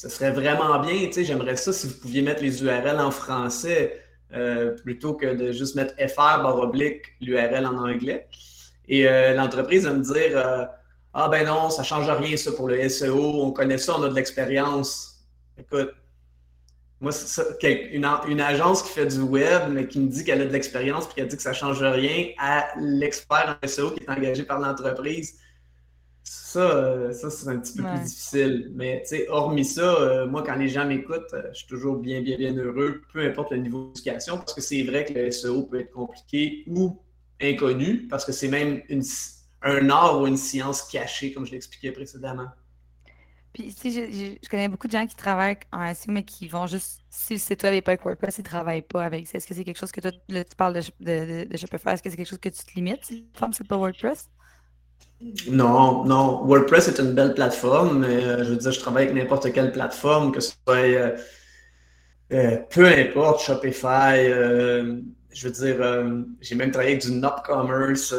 ce 0.01 0.09
serait 0.09 0.31
vraiment 0.31 0.79
bien. 0.79 1.11
J'aimerais 1.15 1.57
ça 1.57 1.71
si 1.71 1.85
vous 1.85 1.93
pouviez 1.93 2.23
mettre 2.23 2.41
les 2.41 2.63
URL 2.63 2.99
en 2.99 3.11
français 3.11 4.01
euh, 4.33 4.71
plutôt 4.71 5.13
que 5.13 5.27
de 5.27 5.51
juste 5.51 5.75
mettre 5.75 5.93
FR 5.95 6.41
barre 6.41 6.57
oblique 6.57 7.03
l'URL 7.21 7.67
en 7.67 7.77
anglais. 7.77 8.27
Et 8.87 9.07
euh, 9.07 9.35
l'entreprise 9.35 9.85
va 9.85 9.93
me 9.93 10.01
dire 10.01 10.35
euh, 10.35 10.65
Ah 11.13 11.29
ben 11.29 11.45
non, 11.45 11.69
ça 11.69 11.83
ne 11.83 11.85
change 11.85 12.09
rien 12.09 12.35
ça 12.35 12.51
pour 12.51 12.67
le 12.67 12.89
SEO, 12.89 13.43
on 13.43 13.51
connaît 13.51 13.77
ça, 13.77 13.95
on 13.95 14.01
a 14.01 14.09
de 14.09 14.15
l'expérience. 14.15 15.23
Écoute, 15.59 15.91
moi, 16.99 17.11
une, 17.61 18.07
une, 18.27 18.41
agence 18.41 18.81
qui 18.81 18.89
fait 18.93 19.05
du 19.05 19.19
web, 19.19 19.69
mais 19.69 19.87
qui 19.87 19.99
me 19.99 20.09
dit 20.09 20.23
qu'elle 20.23 20.41
a 20.41 20.45
de 20.45 20.51
l'expérience 20.51 21.09
et 21.15 21.21
a 21.21 21.25
dit 21.25 21.35
que 21.35 21.43
ça 21.43 21.51
ne 21.51 21.55
change 21.55 21.83
rien 21.83 22.29
à 22.39 22.69
l'expert 22.79 23.55
en 23.61 23.67
SEO 23.67 23.91
qui 23.91 24.03
est 24.03 24.09
engagé 24.09 24.41
par 24.41 24.59
l'entreprise. 24.59 25.37
Ça, 26.23 26.59
euh, 26.59 27.13
ça 27.13 27.29
c'est 27.29 27.47
un 27.47 27.59
petit 27.59 27.77
peu 27.77 27.83
plus 27.83 27.99
difficile. 28.03 28.71
Mais 28.75 29.03
hormis 29.29 29.65
ça, 29.65 29.95
euh, 29.95 30.27
moi, 30.27 30.43
quand 30.43 30.55
les 30.55 30.69
gens 30.69 30.85
m'écoutent, 30.85 31.33
euh, 31.33 31.43
je 31.51 31.59
suis 31.59 31.67
toujours 31.67 31.97
bien, 31.97 32.21
bien, 32.21 32.37
bien 32.37 32.55
heureux, 32.55 33.01
peu 33.11 33.25
importe 33.25 33.51
le 33.51 33.57
niveau 33.57 33.87
d'éducation, 33.87 34.37
parce 34.37 34.53
que 34.53 34.61
c'est 34.61 34.83
vrai 34.83 35.05
que 35.05 35.13
le 35.13 35.31
SEO 35.31 35.63
peut 35.63 35.79
être 35.79 35.91
compliqué 35.91 36.63
ou 36.67 37.01
inconnu, 37.41 38.07
parce 38.07 38.25
que 38.25 38.31
c'est 38.31 38.49
même 38.49 38.81
un 39.63 39.89
art 39.89 40.21
ou 40.21 40.27
une 40.27 40.37
science 40.37 40.83
cachée, 40.83 41.33
comme 41.33 41.45
je 41.45 41.51
l'expliquais 41.51 41.91
précédemment. 41.91 42.47
Puis, 43.53 43.73
tu 43.73 43.91
sais, 43.91 44.37
je, 44.41 44.49
connais 44.49 44.69
beaucoup 44.69 44.87
de 44.87 44.93
gens 44.93 45.05
qui 45.05 45.15
travaillent 45.15 45.57
en 45.73 45.93
SEO, 45.93 46.11
mais 46.11 46.23
qui 46.23 46.47
vont 46.47 46.67
juste, 46.67 47.01
si 47.09 47.33
le 47.33 47.39
site 47.39 47.63
web 47.63 47.73
n'est 47.73 47.81
pas 47.81 47.91
avec 47.91 48.05
WordPress, 48.05 48.37
ils 48.37 48.41
ne 48.41 48.45
travaillent 48.45 48.81
pas 48.81 49.03
avec 49.03 49.27
ça. 49.27 49.37
Est-ce 49.37 49.47
que 49.47 49.53
c'est 49.53 49.65
quelque 49.65 49.79
chose 49.79 49.91
que 49.91 49.99
toi, 49.99 50.11
tu 50.11 50.43
parles 50.55 50.75
de, 50.75 50.81
de, 51.01 51.43
de, 51.45 51.57
faire? 51.57 51.93
Est-ce 51.93 52.03
que 52.03 52.09
c'est 52.09 52.15
quelque 52.15 52.29
chose 52.29 52.39
que 52.39 52.49
tu 52.49 52.63
te 52.63 52.73
limites? 52.75 53.03
Si 53.03 53.23
tu 53.33 53.45
c'est 53.51 53.67
pas 53.67 53.75
WordPress? 53.75 54.29
Non, 55.47 56.03
non. 56.05 56.45
WordPress 56.45 56.87
est 56.87 56.99
une 56.99 57.13
belle 57.13 57.33
plateforme, 57.33 58.03
euh, 58.03 58.43
je 58.43 58.49
veux 58.49 58.55
dire, 58.55 58.71
je 58.71 58.79
travaille 58.79 59.05
avec 59.05 59.15
n'importe 59.15 59.51
quelle 59.53 59.71
plateforme, 59.71 60.31
que 60.31 60.39
ce 60.39 60.53
soit 60.65 60.77
euh, 60.77 61.15
euh, 62.31 62.57
peu 62.69 62.87
importe, 62.87 63.41
Shopify, 63.41 64.25
je 65.33 65.47
veux 65.47 65.51
dire, 65.51 66.25
j'ai 66.41 66.55
même 66.55 66.71
travaillé 66.71 66.93
avec 66.93 67.03
du 67.03 67.11
Not 67.11 67.41
Commerce, 67.45 68.13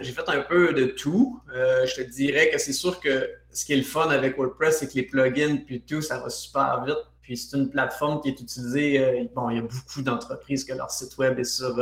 j'ai 0.00 0.12
fait 0.12 0.28
un 0.28 0.40
peu 0.40 0.72
de 0.72 0.86
tout. 0.86 1.40
je 1.54 1.94
te 1.94 2.10
dirais 2.10 2.50
que 2.50 2.58
c'est 2.58 2.72
sûr 2.72 2.98
que 3.00 3.28
ce 3.52 3.64
qui 3.64 3.74
est 3.74 3.76
le 3.76 3.82
fun 3.82 4.08
avec 4.10 4.36
WordPress, 4.36 4.78
c'est 4.80 4.88
que 4.88 4.94
les 4.94 5.04
plugins, 5.04 5.58
puis 5.64 5.82
tout, 5.82 6.02
ça 6.02 6.18
va 6.18 6.28
super 6.28 6.84
vite. 6.84 6.96
Puis 7.22 7.36
c'est 7.36 7.56
une 7.56 7.68
plateforme 7.68 8.20
qui 8.22 8.28
est 8.28 8.40
utilisée, 8.40 9.28
bon, 9.34 9.50
il 9.50 9.56
y 9.56 9.58
a 9.58 9.62
beaucoup 9.62 10.02
d'entreprises 10.02 10.64
que 10.64 10.72
leur 10.72 10.90
site 10.90 11.16
web 11.18 11.38
est 11.38 11.44
sur 11.44 11.76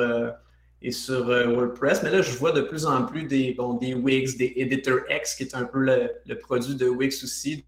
et 0.82 0.90
sur 0.90 1.28
euh, 1.28 1.46
WordPress. 1.46 2.02
Mais 2.02 2.10
là, 2.10 2.22
je 2.22 2.36
vois 2.36 2.52
de 2.52 2.60
plus 2.60 2.86
en 2.86 3.04
plus 3.04 3.24
des, 3.24 3.54
bon, 3.54 3.74
des 3.74 3.94
Wix, 3.94 4.36
des 4.36 4.52
Editor 4.56 4.98
X, 5.10 5.34
qui 5.34 5.44
est 5.44 5.54
un 5.54 5.64
peu 5.64 5.80
le, 5.80 6.34
produit 6.38 6.74
de 6.74 6.86
Wix 6.88 7.22
aussi. 7.24 7.64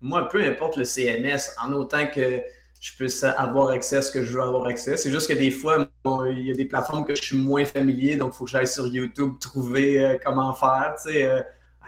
moi, 0.00 0.28
peu 0.28 0.42
importe 0.42 0.76
le 0.76 0.84
CMS, 0.84 1.54
en 1.62 1.72
autant 1.72 2.06
que 2.06 2.42
je 2.80 2.92
puisse 2.94 3.24
avoir 3.24 3.70
accès 3.70 3.96
à 3.96 4.02
ce 4.02 4.10
que 4.12 4.24
je 4.24 4.32
veux 4.32 4.42
avoir 4.42 4.66
accès. 4.66 4.96
C'est 4.96 5.10
juste 5.10 5.28
que 5.28 5.34
des 5.34 5.50
fois, 5.50 5.88
il 6.30 6.46
y 6.46 6.50
a 6.50 6.54
des 6.54 6.64
plateformes 6.64 7.04
que 7.04 7.14
je 7.14 7.22
suis 7.22 7.36
moins 7.36 7.64
familier, 7.64 8.16
donc 8.16 8.32
il 8.34 8.36
faut 8.36 8.44
que 8.44 8.50
j'aille 8.50 8.68
sur 8.68 8.86
YouTube 8.86 9.34
trouver 9.40 10.04
euh, 10.04 10.16
comment 10.24 10.54
faire. 10.54 10.94
Euh, 11.06 11.42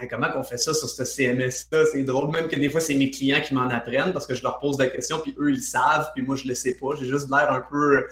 comment 0.09 0.29
on 0.35 0.43
fait 0.43 0.59
ça 0.59 0.75
sur 0.75 0.89
ce 0.89 1.05
CMS-là? 1.05 1.85
C'est 1.93 2.03
drôle, 2.03 2.31
même 2.31 2.49
que 2.49 2.57
des 2.57 2.69
fois, 2.69 2.81
c'est 2.81 2.95
mes 2.95 3.11
clients 3.11 3.41
qui 3.41 3.55
m'en 3.55 3.69
apprennent 3.69 4.12
parce 4.12 4.27
que 4.27 4.35
je 4.35 4.43
leur 4.43 4.59
pose 4.59 4.79
la 4.79 4.89
question, 4.89 5.21
puis 5.21 5.35
eux, 5.39 5.53
ils 5.53 5.62
savent, 5.62 6.11
puis 6.15 6.25
moi, 6.25 6.35
je 6.35 6.49
le 6.49 6.55
sais 6.55 6.75
pas. 6.75 6.97
J'ai 6.99 7.07
juste 7.07 7.31
l'air 7.31 7.53
un 7.53 7.61
peu. 7.61 8.07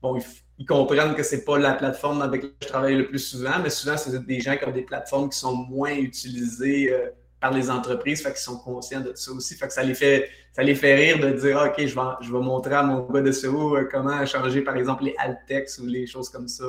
Bon, 0.00 0.18
ils 0.60 0.66
comprennent 0.66 1.14
que 1.14 1.22
c'est 1.22 1.42
pas 1.42 1.58
la 1.58 1.72
plateforme 1.72 2.20
avec 2.20 2.42
laquelle 2.42 2.56
je 2.62 2.68
travaille 2.68 2.94
le 2.94 3.06
plus 3.08 3.18
souvent, 3.18 3.58
mais 3.62 3.70
souvent, 3.70 3.96
c'est 3.96 4.26
des 4.26 4.40
gens 4.40 4.58
qui 4.58 4.66
ont 4.66 4.70
des 4.70 4.82
plateformes 4.82 5.30
qui 5.30 5.38
sont 5.38 5.56
moins 5.56 5.94
utilisées 5.94 6.92
euh, 6.92 7.08
par 7.40 7.50
les 7.50 7.70
entreprises, 7.70 8.22
fait 8.22 8.28
qu'ils 8.28 8.40
sont 8.40 8.58
conscients 8.58 9.00
de 9.00 9.12
ça 9.14 9.32
aussi. 9.32 9.54
Fait 9.54 9.68
que 9.68 9.72
ça 9.72 9.82
les 9.82 9.94
fait, 9.94 10.28
ça 10.52 10.62
les 10.62 10.74
fait 10.74 10.94
rire 10.94 11.18
de 11.18 11.30
dire 11.30 11.56
OK, 11.66 11.74
je 11.78 11.94
vais, 11.94 12.00
je 12.20 12.30
vais 12.30 12.40
montrer 12.40 12.74
à 12.74 12.82
mon 12.82 13.10
gars 13.10 13.22
de 13.22 13.32
SEO 13.32 13.74
euh, 13.74 13.88
comment 13.90 14.24
changer, 14.26 14.60
par 14.60 14.76
exemple, 14.76 15.04
les 15.04 15.14
alt-text 15.16 15.78
ou 15.78 15.86
les 15.86 16.06
choses 16.06 16.28
comme 16.28 16.46
ça. 16.46 16.66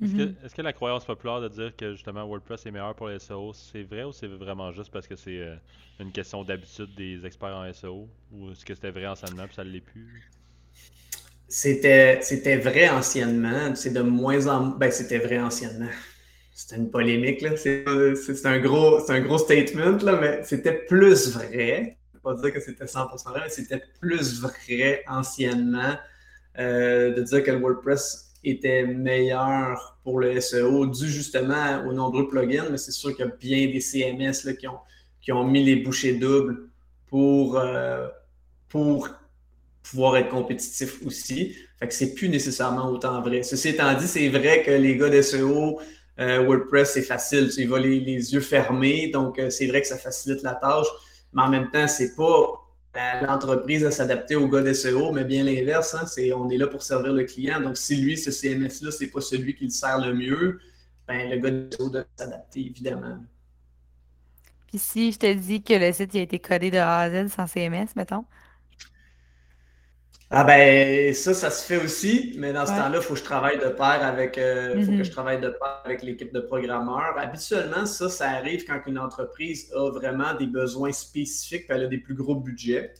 Mm-hmm. 0.00 0.36
Est-ce 0.42 0.54
que, 0.54 0.62
la 0.62 0.72
croyance 0.72 1.04
populaire 1.04 1.42
de 1.42 1.48
dire 1.48 1.76
que 1.76 1.92
justement 1.92 2.26
WordPress 2.26 2.64
est 2.64 2.70
meilleur 2.70 2.94
pour 2.94 3.08
les 3.08 3.18
SEO, 3.18 3.52
c'est 3.52 3.82
vrai 3.82 4.04
ou 4.04 4.12
c'est 4.12 4.28
vraiment 4.28 4.72
juste 4.72 4.90
parce 4.90 5.06
que 5.06 5.14
c'est 5.14 5.40
euh, 5.40 5.56
une 6.00 6.10
question 6.10 6.42
d'habitude 6.42 6.94
des 6.96 7.26
experts 7.26 7.54
en 7.54 7.70
SEO 7.70 8.08
ou 8.32 8.50
est-ce 8.50 8.64
que 8.64 8.74
c'était 8.74 8.90
vrai 8.90 9.06
anciennement 9.06 9.44
et 9.44 9.52
ça 9.54 9.62
ne 9.62 9.68
l'est 9.68 9.80
plus? 9.82 10.30
C'était, 11.48 12.20
c'était 12.22 12.56
vrai 12.56 12.88
anciennement. 12.88 13.74
C'est 13.74 13.92
de 13.92 14.00
moins 14.00 14.46
en 14.46 14.60
moins. 14.60 14.76
Ben, 14.76 14.90
c'était 14.90 15.18
vrai 15.18 15.38
anciennement. 15.38 15.90
C'était 16.52 16.76
une 16.76 16.90
polémique, 16.90 17.40
là. 17.42 17.56
C'est, 17.56 17.84
un, 18.46 18.58
gros, 18.60 19.10
un 19.10 19.20
gros 19.20 19.38
statement, 19.38 19.98
là, 20.02 20.18
mais 20.20 20.40
c'était 20.44 20.72
plus 20.72 21.32
vrai. 21.32 21.98
Je 22.12 22.18
ne 22.18 22.22
pas 22.22 22.34
dire 22.34 22.52
que 22.52 22.60
c'était 22.60 22.84
100% 22.84 23.30
vrai, 23.30 23.40
mais 23.44 23.50
c'était 23.50 23.82
plus 24.00 24.40
vrai 24.40 25.02
anciennement 25.08 25.94
euh, 26.58 27.12
de 27.12 27.22
dire 27.22 27.42
que 27.42 27.50
le 27.50 27.58
WordPress 27.58 28.32
était 28.44 28.86
meilleur 28.86 29.98
pour 30.04 30.20
le 30.20 30.40
SEO 30.40 30.86
dû 30.86 31.08
justement 31.08 31.84
aux 31.86 31.92
nombreux 31.92 32.28
plugins, 32.28 32.68
mais 32.70 32.78
c'est 32.78 32.92
sûr 32.92 33.16
qu'il 33.16 33.24
y 33.24 33.28
a 33.28 33.32
bien 33.32 33.66
des 33.66 33.80
CMS 33.80 34.44
là, 34.44 34.52
qui, 34.52 34.68
ont, 34.68 34.78
qui 35.20 35.32
ont 35.32 35.44
mis 35.44 35.64
les 35.64 35.76
bouchées 35.76 36.14
doubles 36.14 36.68
pour, 37.08 37.58
euh, 37.58 38.06
pour 38.68 39.08
pouvoir 39.84 40.16
être 40.16 40.30
compétitif 40.30 41.04
aussi. 41.06 41.54
Fait 41.78 41.86
que 41.86 41.94
c'est 41.94 42.14
plus 42.14 42.28
nécessairement 42.28 42.88
autant 42.90 43.20
vrai. 43.20 43.42
Ceci 43.42 43.68
étant 43.68 43.92
dit, 43.94 44.08
c'est 44.08 44.28
vrai 44.28 44.62
que 44.62 44.70
les 44.70 44.96
gars 44.96 45.10
de 45.10 45.22
SEO, 45.22 45.80
euh, 46.18 46.44
WordPress, 46.44 46.94
c'est 46.94 47.02
facile. 47.02 47.50
Tu 47.54 47.66
vas 47.66 47.78
les, 47.78 47.98
yeux 48.34 48.40
fermés, 48.40 49.10
donc 49.12 49.38
euh, 49.38 49.50
c'est 49.50 49.66
vrai 49.66 49.82
que 49.82 49.86
ça 49.86 49.98
facilite 49.98 50.42
la 50.42 50.54
tâche. 50.54 50.86
Mais 51.32 51.42
en 51.42 51.48
même 51.48 51.70
temps, 51.70 51.86
c'est 51.86 52.16
pas 52.16 52.60
l'entreprise 53.22 53.84
à 53.84 53.90
s'adapter 53.90 54.36
aux 54.36 54.48
gars 54.48 54.62
de 54.62 54.72
SEO, 54.72 55.12
mais 55.12 55.24
bien 55.24 55.44
l'inverse. 55.44 55.94
Hein, 55.94 56.06
c'est, 56.06 56.32
on 56.32 56.48
est 56.48 56.56
là 56.56 56.66
pour 56.66 56.82
servir 56.82 57.12
le 57.12 57.24
client. 57.24 57.60
Donc, 57.60 57.76
si 57.76 57.96
lui, 57.96 58.16
ce 58.16 58.30
CMS-là, 58.30 58.90
c'est 58.90 59.08
pas 59.08 59.20
celui 59.20 59.54
qui 59.54 59.64
le 59.64 59.70
sert 59.70 59.98
le 59.98 60.14
mieux, 60.14 60.60
ben, 61.06 61.28
le 61.28 61.36
gars 61.38 61.50
de 61.50 61.68
SEO 61.76 61.90
doit 61.90 62.04
s'adapter, 62.16 62.60
évidemment. 62.60 63.18
Puis 64.68 64.78
si 64.78 65.12
je 65.12 65.18
te 65.18 65.32
dis 65.32 65.62
que 65.62 65.74
le 65.74 65.92
site 65.92 66.14
a 66.14 66.20
été 66.20 66.38
codé 66.38 66.70
de 66.70 66.78
A 66.78 67.00
à 67.00 67.10
Z 67.10 67.28
sans 67.28 67.46
CMS, 67.46 67.88
mettons, 67.96 68.24
ah 70.36 70.42
ben 70.42 71.14
ça, 71.14 71.32
ça 71.32 71.48
se 71.50 71.64
fait 71.64 71.76
aussi, 71.76 72.34
mais 72.36 72.52
dans 72.52 72.66
ce 72.66 72.72
temps-là, 72.72 72.96
il 72.96 73.02
faut 73.02 73.14
que 73.14 73.20
je 73.20 73.24
travaille 73.24 73.58
de 73.58 73.68
pair 73.68 74.04
avec 74.04 74.36
euh, 74.36 74.80
faut 74.80 74.90
que 74.90 74.96
mm-hmm. 74.96 75.04
je 75.04 75.10
travaille 75.12 75.40
de 75.40 75.48
pair 75.48 75.80
avec 75.84 76.02
l'équipe 76.02 76.32
de 76.32 76.40
programmeurs. 76.40 77.14
Habituellement, 77.16 77.86
ça, 77.86 78.08
ça 78.08 78.30
arrive 78.30 78.64
quand 78.64 78.80
une 78.86 78.98
entreprise 78.98 79.72
a 79.74 79.90
vraiment 79.90 80.34
des 80.34 80.46
besoins 80.46 80.90
spécifiques, 80.90 81.68
puis 81.68 81.76
elle 81.76 81.84
a 81.84 81.86
des 81.86 81.98
plus 81.98 82.14
gros 82.14 82.34
budgets. 82.34 82.94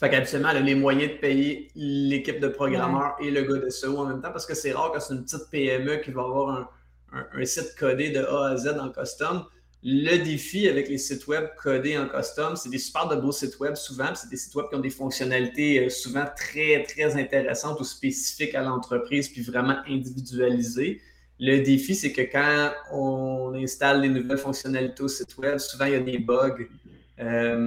Fait 0.00 0.08
qu'habituellement, 0.08 0.48
elle 0.48 0.56
a 0.56 0.60
les 0.60 0.74
moyens 0.74 1.12
de 1.12 1.18
payer 1.18 1.68
l'équipe 1.74 2.40
de 2.40 2.48
programmeurs 2.48 3.16
et 3.20 3.30
le 3.30 3.42
gars 3.42 3.64
de 3.64 3.68
SEO 3.68 3.98
en 3.98 4.06
même 4.06 4.22
temps, 4.22 4.32
parce 4.32 4.46
que 4.46 4.54
c'est 4.54 4.72
rare 4.72 4.92
que 4.92 5.00
c'est 5.00 5.12
une 5.12 5.24
petite 5.24 5.50
PME 5.50 5.96
qui 5.98 6.10
va 6.10 6.22
avoir 6.22 6.70
un, 7.12 7.44
site 7.44 7.76
codé 7.78 8.10
de 8.10 8.24
A 8.24 8.52
à 8.52 8.56
Z 8.56 8.78
en 8.80 8.88
custom. 8.88 9.44
Le 9.84 10.18
défi 10.18 10.68
avec 10.68 10.88
les 10.88 10.98
sites 10.98 11.26
web 11.26 11.48
codés 11.60 11.98
en 11.98 12.06
custom, 12.08 12.54
c'est 12.54 12.68
des 12.68 12.78
super 12.78 13.08
de 13.08 13.16
beaux 13.16 13.32
sites 13.32 13.58
web 13.58 13.74
souvent, 13.74 14.14
c'est 14.14 14.28
des 14.28 14.36
sites 14.36 14.54
web 14.54 14.66
qui 14.68 14.76
ont 14.76 14.80
des 14.80 14.90
fonctionnalités 14.90 15.84
euh, 15.84 15.88
souvent 15.88 16.24
très, 16.36 16.84
très 16.84 17.16
intéressantes 17.20 17.80
ou 17.80 17.84
spécifiques 17.84 18.54
à 18.54 18.62
l'entreprise, 18.62 19.28
puis 19.28 19.42
vraiment 19.42 19.78
individualisées. 19.88 21.00
Le 21.40 21.62
défi, 21.64 21.96
c'est 21.96 22.12
que 22.12 22.22
quand 22.22 22.70
on 22.92 23.54
installe 23.54 24.02
des 24.02 24.08
nouvelles 24.08 24.38
fonctionnalités 24.38 25.02
au 25.02 25.08
site 25.08 25.36
web, 25.38 25.58
souvent 25.58 25.86
il 25.86 25.92
y 25.92 25.96
a 25.96 26.00
des 26.00 26.18
bugs 26.18 26.68
euh, 27.18 27.66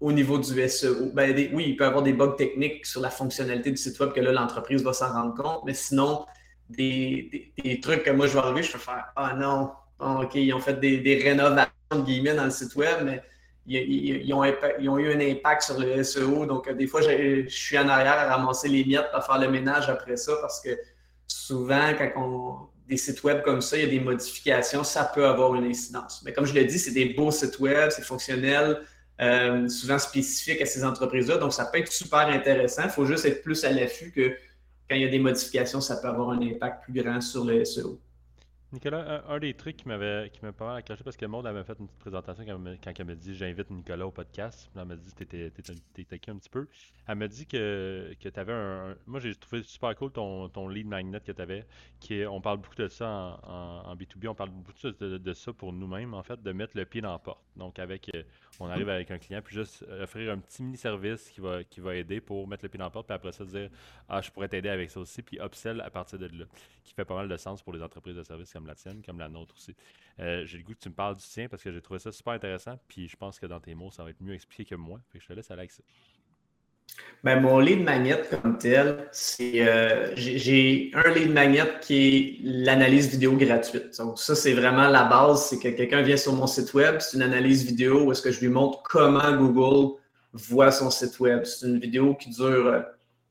au 0.00 0.12
niveau 0.12 0.38
du 0.38 0.68
SEO. 0.68 1.12
Ben, 1.14 1.34
oui, 1.54 1.64
il 1.68 1.76
peut 1.76 1.84
y 1.84 1.86
avoir 1.86 2.02
des 2.02 2.12
bugs 2.12 2.34
techniques 2.36 2.84
sur 2.84 3.00
la 3.00 3.08
fonctionnalité 3.08 3.70
du 3.70 3.78
site 3.78 3.98
web 4.00 4.12
que 4.12 4.20
là, 4.20 4.32
l'entreprise 4.32 4.82
va 4.82 4.92
s'en 4.92 5.10
rendre 5.10 5.34
compte, 5.34 5.62
mais 5.64 5.72
sinon, 5.72 6.26
des, 6.68 7.52
trucs 7.82 8.02
que 8.02 8.10
moi 8.10 8.26
je 8.26 8.34
vais 8.34 8.38
arriver, 8.40 8.62
je 8.62 8.72
vais 8.72 8.78
faire 8.78 9.12
Ah 9.16 9.34
non, 9.34 9.70
OK, 10.00 10.34
ils 10.34 10.52
ont 10.54 10.60
fait 10.60 10.80
des, 10.80 11.20
rénovations 11.22 11.70
de 11.92 12.02
guillemets 12.02 12.34
dans 12.34 12.44
le 12.44 12.50
site 12.50 12.74
web, 12.76 12.98
mais 13.04 13.22
ils, 13.66 14.32
ont, 14.32 14.44
eu 14.44 15.12
un 15.12 15.20
impact 15.20 15.62
sur 15.62 15.78
le 15.78 16.02
SEO. 16.02 16.46
Donc, 16.46 16.68
euh, 16.68 16.74
des 16.74 16.86
fois, 16.86 17.02
je, 17.02 17.46
suis 17.48 17.78
en 17.78 17.88
arrière 17.88 18.14
à 18.14 18.36
ramasser 18.36 18.68
les 18.68 18.84
miettes, 18.84 19.10
à 19.12 19.20
faire 19.20 19.38
le 19.38 19.50
ménage 19.50 19.88
après 19.88 20.16
ça, 20.16 20.32
parce 20.40 20.60
que 20.60 20.70
souvent, 21.26 21.92
quand 21.96 22.10
on 22.16 22.70
des 22.88 22.96
sites 22.96 23.22
web 23.22 23.42
comme 23.42 23.60
ça, 23.60 23.76
il 23.76 23.84
y 23.84 23.86
a 23.86 23.88
des 23.88 24.00
modifications, 24.00 24.82
ça 24.82 25.04
peut 25.04 25.24
avoir 25.24 25.54
une 25.54 25.64
incidence. 25.64 26.22
Mais 26.24 26.32
comme 26.32 26.44
je 26.44 26.52
l'ai 26.52 26.64
dit, 26.64 26.78
c'est 26.78 26.90
des 26.90 27.14
beaux 27.14 27.30
sites 27.30 27.60
web, 27.60 27.90
c'est 27.90 28.02
fonctionnel, 28.02 28.80
euh, 29.20 29.68
souvent 29.68 29.98
spécifique 29.98 30.60
à 30.60 30.66
ces 30.66 30.84
entreprises-là. 30.84 31.36
Donc, 31.36 31.52
ça 31.52 31.66
peut 31.66 31.78
être 31.78 31.92
super 31.92 32.26
intéressant. 32.26 32.82
Il 32.84 32.90
faut 32.90 33.06
juste 33.06 33.24
être 33.26 33.42
plus 33.42 33.64
à 33.64 33.70
l'affût 33.70 34.10
que 34.10 34.34
quand 34.88 34.96
il 34.96 35.02
y 35.02 35.04
a 35.04 35.08
des 35.08 35.20
modifications, 35.20 35.80
ça 35.80 35.98
peut 35.98 36.08
avoir 36.08 36.30
un 36.30 36.42
impact 36.42 36.82
plus 36.82 37.00
grand 37.00 37.20
sur 37.20 37.44
le 37.44 37.64
SEO. 37.64 38.00
Nicolas, 38.72 39.24
un, 39.28 39.38
des 39.40 39.52
trucs 39.54 39.78
qui 39.78 39.88
m'avait 39.88 40.30
qui 40.30 40.44
m'a 40.44 40.52
pas 40.52 40.64
mal 40.64 40.76
accroché 40.76 41.02
parce 41.02 41.16
que 41.16 41.26
Maud 41.26 41.44
avait 41.44 41.64
fait 41.64 41.76
une 41.80 41.88
petite 41.88 41.98
présentation 41.98 42.44
quand, 42.46 42.92
elle 42.96 43.04
m'a 43.04 43.14
dit 43.16 43.34
j'invite 43.34 43.68
Nicolas 43.68 44.06
au 44.06 44.12
podcast. 44.12 44.70
Elle 44.76 44.84
m'a 44.84 44.94
dit 44.94 45.12
t'étais 45.12 46.18
qui 46.20 46.30
un 46.30 46.36
petit 46.36 46.48
peu? 46.48 46.68
Elle 47.08 47.16
m'a 47.16 47.26
dit 47.26 47.46
que, 47.46 48.14
que 48.20 48.28
tu 48.28 48.38
avais 48.38 48.52
un, 48.52 48.96
Moi 49.06 49.18
j'ai 49.18 49.34
trouvé 49.34 49.64
super 49.64 49.96
cool 49.96 50.12
ton, 50.12 50.48
ton 50.48 50.68
lead 50.68 50.86
magnet 50.86 51.18
que 51.18 51.32
tu 51.32 51.42
avais. 51.42 51.66
Qui 51.98 52.24
on 52.24 52.40
parle 52.40 52.58
beaucoup 52.58 52.76
de 52.76 52.86
ça 52.86 53.40
en, 53.42 53.96
B2B, 53.96 54.28
on 54.28 54.34
parle 54.36 54.50
beaucoup 54.50 54.72
de, 54.82 55.18
de 55.18 55.32
ça 55.32 55.52
pour 55.52 55.72
nous-mêmes, 55.72 56.14
en 56.14 56.22
fait, 56.22 56.40
de 56.40 56.52
mettre 56.52 56.76
le 56.76 56.84
pied 56.84 57.00
dans 57.00 57.12
la 57.12 57.18
porte. 57.18 57.42
Donc 57.56 57.80
avec 57.80 58.08
euh, 58.14 58.22
on 58.60 58.68
arrive 58.68 58.88
avec 58.88 59.10
un 59.10 59.18
client, 59.18 59.40
puis 59.42 59.56
juste 59.56 59.84
offrir 60.00 60.32
un 60.32 60.38
petit 60.38 60.62
mini-service 60.62 61.30
qui 61.30 61.40
va, 61.40 61.64
qui 61.64 61.80
va 61.80 61.96
aider 61.96 62.20
pour 62.20 62.46
mettre 62.46 62.64
le 62.64 62.68
pied 62.68 62.78
dans 62.78 62.84
la 62.84 62.90
porte, 62.90 63.06
puis 63.06 63.16
après 63.16 63.32
ça 63.32 63.44
dire 63.44 63.68
Ah, 64.08 64.20
je 64.20 64.30
pourrais 64.30 64.48
t'aider 64.48 64.68
avec 64.68 64.90
ça 64.90 65.00
aussi, 65.00 65.22
puis 65.22 65.38
upsell 65.40 65.80
à 65.80 65.90
partir 65.90 66.18
de 66.18 66.26
là. 66.26 66.44
Qui 66.84 66.94
fait 66.94 67.04
pas 67.04 67.16
mal 67.16 67.28
de 67.28 67.36
sens 67.36 67.62
pour 67.62 67.72
les 67.72 67.82
entreprises 67.82 68.16
de 68.16 68.22
services 68.22 68.50
comme 68.60 68.66
la 68.66 68.74
tienne, 68.74 69.02
comme 69.04 69.18
la 69.18 69.28
nôtre 69.28 69.54
aussi. 69.56 69.74
Euh, 70.20 70.44
j'ai 70.44 70.58
le 70.58 70.64
goût 70.64 70.74
que 70.74 70.80
tu 70.80 70.90
me 70.90 70.94
parles 70.94 71.16
du 71.16 71.24
tien 71.24 71.48
parce 71.48 71.62
que 71.62 71.72
j'ai 71.72 71.80
trouvé 71.80 71.98
ça 71.98 72.12
super 72.12 72.34
intéressant. 72.34 72.78
Puis 72.88 73.08
je 73.08 73.16
pense 73.16 73.38
que 73.38 73.46
dans 73.46 73.60
tes 73.60 73.74
mots, 73.74 73.90
ça 73.90 74.04
va 74.04 74.10
être 74.10 74.20
mieux 74.20 74.34
expliqué 74.34 74.64
que 74.64 74.74
moi. 74.74 75.00
Fait 75.10 75.18
je 75.18 75.26
te 75.26 75.32
laisse 75.32 75.50
aller 75.50 75.60
avec 75.60 75.70
ça. 75.70 75.82
Ben, 77.22 77.40
mon 77.40 77.60
lead 77.60 77.82
magnet 77.82 78.20
comme 78.28 78.58
tel, 78.58 79.08
c'est 79.12 79.66
euh, 79.66 80.12
j'ai 80.16 80.90
un 80.94 81.08
lead 81.10 81.32
magnet 81.32 81.78
qui 81.80 81.94
est 81.94 82.38
l'analyse 82.42 83.08
vidéo 83.08 83.36
gratuite. 83.36 83.96
Donc, 83.98 84.18
ça, 84.18 84.34
c'est 84.34 84.52
vraiment 84.52 84.88
la 84.88 85.04
base. 85.04 85.46
C'est 85.46 85.58
que 85.58 85.68
quelqu'un 85.68 86.02
vient 86.02 86.16
sur 86.16 86.34
mon 86.34 86.46
site 86.46 86.74
web, 86.74 86.96
c'est 86.98 87.16
une 87.16 87.22
analyse 87.22 87.64
vidéo 87.64 88.04
où 88.04 88.12
est-ce 88.12 88.20
que 88.20 88.32
je 88.32 88.40
lui 88.40 88.48
montre 88.48 88.82
comment 88.82 89.34
Google 89.36 89.96
voit 90.32 90.72
son 90.72 90.90
site 90.90 91.18
web. 91.20 91.44
C'est 91.44 91.66
une 91.66 91.78
vidéo 91.78 92.14
qui 92.14 92.30
dure 92.30 92.66
euh, 92.66 92.80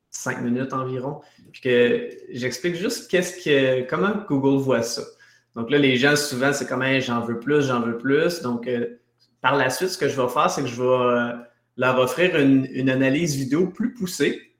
cinq 0.10 0.42
minutes 0.42 0.74
environ. 0.74 1.22
Puis 1.52 1.62
que 1.62 2.10
j'explique 2.32 2.76
juste 2.76 3.12
qu'est-ce 3.12 3.44
que 3.44 3.88
comment 3.90 4.24
Google 4.28 4.62
voit 4.64 4.84
ça. 4.84 5.04
Donc 5.60 5.72
là, 5.72 5.78
les 5.78 5.98
gens, 5.98 6.16
souvent, 6.16 6.54
c'est 6.54 6.66
comme 6.66 6.86
j'en 7.02 7.20
veux 7.20 7.38
plus, 7.38 7.68
j'en 7.68 7.82
veux 7.82 7.98
plus. 7.98 8.42
Donc, 8.42 8.66
euh, 8.66 8.98
par 9.42 9.58
la 9.58 9.70
suite, 9.70 9.90
ce 9.90 9.98
que 9.98 10.08
je 10.08 10.20
vais 10.20 10.30
faire, 10.30 10.50
c'est 10.50 10.62
que 10.62 10.70
je 10.70 10.82
vais 10.82 10.88
euh, 10.88 11.34
leur 11.76 12.00
offrir 12.00 12.38
une, 12.40 12.90
analyse 12.90 13.36
vidéo 13.36 13.68
plus 13.68 13.94
poussée 13.94 14.54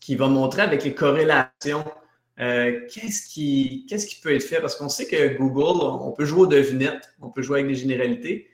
qui 0.00 0.16
va 0.16 0.26
montrer 0.26 0.62
avec 0.62 0.82
les 0.82 0.94
corrélations 0.94 1.84
euh, 2.40 2.80
qu'est-ce 2.92 3.32
qui, 3.32 3.86
qui, 3.86 4.20
peut 4.20 4.34
être 4.34 4.42
fait. 4.42 4.60
Parce 4.60 4.74
qu'on 4.74 4.88
sait 4.88 5.06
que 5.06 5.38
Google, 5.38 5.80
on 5.80 6.10
peut 6.10 6.24
jouer 6.24 6.40
aux 6.40 6.46
devinettes, 6.48 7.14
on 7.20 7.30
peut 7.30 7.42
jouer 7.42 7.60
avec 7.60 7.70
des 7.70 7.78
généralités, 7.78 8.48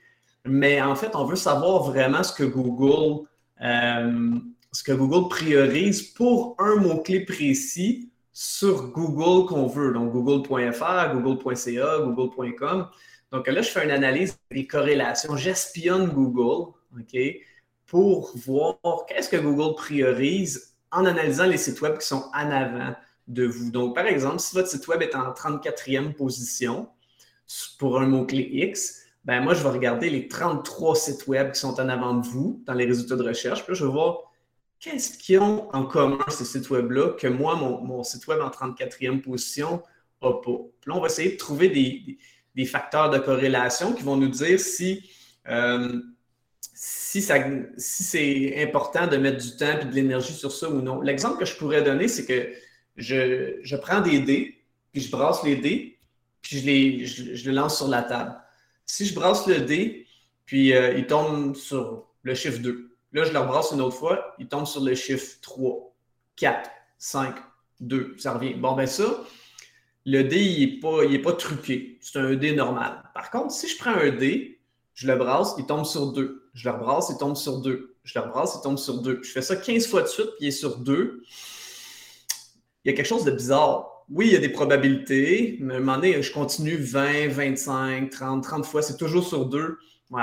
mais 0.45 0.83
en 0.83 0.95
fait, 0.95 1.17
on 1.17 1.25
veut 1.25 1.37
savoir 1.37 1.85
vraiment 1.85 2.23
ce 2.23 2.35
que 2.35 2.45
Google 2.45 3.25
ce 3.61 4.83
que 4.83 4.93
Google 4.93 5.29
priorise 5.29 6.03
pour 6.03 6.55
un 6.59 6.77
mot-clé 6.77 7.25
précis 7.25 8.11
sur 8.41 8.93
Google 8.93 9.49
qu'on 9.49 9.67
veut. 9.67 9.93
Donc, 9.93 10.13
google.fr, 10.13 11.13
google.ca, 11.13 11.99
google.com. 11.99 12.89
Donc 13.33 13.49
là, 13.49 13.63
je 13.63 13.69
fais 13.69 13.83
une 13.83 13.91
analyse 13.91 14.39
des 14.53 14.65
corrélations. 14.65 15.37
J'espionne 15.37 16.07
Google, 16.11 16.73
OK, 16.97 17.19
pour 17.87 18.31
voir 18.37 18.77
qu'est-ce 19.09 19.29
que 19.29 19.39
Google 19.39 19.75
priorise 19.75 20.77
en 20.93 21.05
analysant 21.05 21.47
les 21.47 21.57
sites 21.57 21.81
web 21.81 21.99
qui 21.99 22.07
sont 22.07 22.31
en 22.33 22.51
avant 22.53 22.95
de 23.27 23.45
vous. 23.45 23.73
Donc, 23.73 23.97
par 23.97 24.07
exemple, 24.07 24.39
si 24.39 24.55
votre 24.55 24.69
site 24.69 24.87
web 24.87 25.03
est 25.03 25.17
en 25.17 25.33
34e 25.33 26.15
position 26.15 26.89
pour 27.81 28.01
un 28.01 28.07
mot-clé 28.07 28.49
X, 28.53 29.03
ben 29.25 29.41
moi, 29.41 29.55
je 29.55 29.65
vais 29.65 29.71
regarder 29.71 30.11
les 30.11 30.29
33 30.29 30.95
sites 30.95 31.27
web 31.27 31.51
qui 31.51 31.59
sont 31.59 31.81
en 31.81 31.89
avant 31.89 32.15
de 32.15 32.25
vous 32.25 32.63
dans 32.67 32.75
les 32.75 32.87
résultats 32.87 33.17
de 33.17 33.25
recherche. 33.25 33.65
Puis 33.65 33.73
là, 33.73 33.81
je 33.81 33.85
vais 33.85 33.91
voir 33.91 34.28
qu'est-ce 34.81 35.19
qu'ils 35.19 35.41
ont 35.41 35.69
en 35.75 35.85
commun, 35.85 36.25
ces 36.29 36.45
sites 36.45 36.71
web-là, 36.71 37.11
que 37.19 37.27
moi, 37.27 37.57
mon, 37.57 38.03
site 38.03 38.27
web 38.27 38.41
en 38.41 38.49
34e 38.49 39.21
position 39.21 39.83
n'a 40.23 40.33
pas? 40.33 40.59
Puis 40.81 40.91
là, 40.91 40.97
on 40.97 41.01
va 41.01 41.07
essayer 41.07 41.33
de 41.33 41.37
trouver 41.37 41.69
des, 41.69 42.65
facteurs 42.67 43.11
de 43.11 43.19
corrélation 43.19 43.93
qui 43.93 44.03
vont 44.03 44.17
nous 44.17 44.29
dire 44.29 44.59
si, 44.59 45.09
euh, 45.49 46.01
si, 46.75 47.23
c'est 47.23 48.63
important 48.63 49.07
de 49.07 49.17
mettre 49.17 49.43
du 49.43 49.57
temps 49.57 49.79
et 49.81 49.85
de 49.85 49.93
l'énergie 49.93 50.33
sur 50.33 50.51
ça 50.51 50.69
ou 50.69 50.81
non. 50.81 51.01
L'exemple 51.01 51.39
que 51.39 51.45
je 51.45 51.57
pourrais 51.57 51.83
donner, 51.83 52.09
c'est 52.09 52.27
que 52.27 52.53
je, 52.97 53.77
prends 53.77 54.01
des 54.01 54.21
dés, 54.21 54.65
puis 54.93 55.01
je 55.01 55.11
brasse 55.11 55.45
les 55.45 55.57
dés, 55.57 55.99
puis 56.43 56.59
je 56.59 56.67
les, 56.67 57.07
je, 57.07 57.51
lance 57.51 57.77
sur 57.77 57.89
la 57.89 58.03
table. 58.03 58.35
Si 58.87 59.07
je 59.07 59.15
brasse 59.15 59.47
le 59.47 59.61
dé, 59.61 60.07
puis 60.45 60.75
euh, 60.75 60.95
il 60.99 61.07
tombe 61.07 61.55
sur 61.55 62.09
le 62.23 62.35
chiffre 62.35 62.59
2, 62.59 62.88
là, 63.13 63.25
je 63.25 63.33
le 63.33 63.39
rebrasse 63.39 63.73
une 63.73 63.81
autre 63.81 63.97
fois, 63.97 64.35
il 64.39 64.49
tombe 64.49 64.67
sur 64.67 64.83
le 64.83 64.95
chiffre 64.95 65.39
3, 65.43 65.95
4, 66.37 66.71
5, 66.99 67.35
2, 67.81 68.15
ça 68.19 68.35
revient. 68.35 68.55
Bon, 68.55 68.75
ben 68.75 68.87
ça, 68.87 69.25
le 70.05 70.23
dé, 70.23 70.41
il 70.41 70.81
n'est 71.11 71.19
pas, 71.19 71.33
truqué. 71.33 71.99
C'est 72.01 72.19
un 72.19 72.35
dé 72.35 72.55
normal. 72.55 73.03
Par 73.15 73.31
contre, 73.31 73.53
si 73.53 73.69
je 73.69 73.79
prends 73.79 73.95
un 73.95 74.11
dé, 74.11 74.61
je 74.95 75.07
le 75.07 75.17
brasse, 75.17 75.55
il 75.59 75.67
tombe 75.67 75.85
sur 75.85 76.13
2. 76.13 76.51
Je 76.55 76.69
le 76.69 76.75
rebrasse, 76.75 77.09
il 77.11 77.19
tombe 77.19 77.37
sur 77.37 77.61
2. 77.61 77.97
Je 78.05 78.19
le 78.19 78.25
rebrasse, 78.25 78.57
il 78.57 78.63
tombe 78.63 78.79
sur 78.79 79.01
2. 79.03 79.21
Je 79.23 79.31
fais 79.31 79.43
ça 79.43 79.57
15 79.57 79.87
fois 79.87 80.03
de 80.03 80.09
suite, 80.09 80.31
puis 80.39 80.47
il 80.47 80.49
est 80.49 80.51
sur 80.51 80.79
2 80.79 81.23
il 82.89 82.93
y 82.93 82.95
a 82.95 82.97
quelque 82.97 83.07
chose 83.07 83.25
de 83.25 83.31
bizarre. 83.31 84.05
Oui, 84.09 84.29
il 84.29 84.33
y 84.33 84.37
a 84.37 84.41
des 84.41 84.49
probabilités, 84.49 85.59
mais 85.61 85.75
à 85.75 85.77
un 85.77 85.81
moment 85.81 85.97
donné, 85.97 86.23
je 86.23 86.33
continue 86.33 86.77
20, 86.77 87.29
25, 87.29 88.11
30, 88.11 88.43
30 88.43 88.65
fois, 88.65 88.81
c'est 88.81 88.97
toujours 88.97 89.27
sur 89.27 89.45
deux. 89.45 89.79
Ouais, 90.11 90.23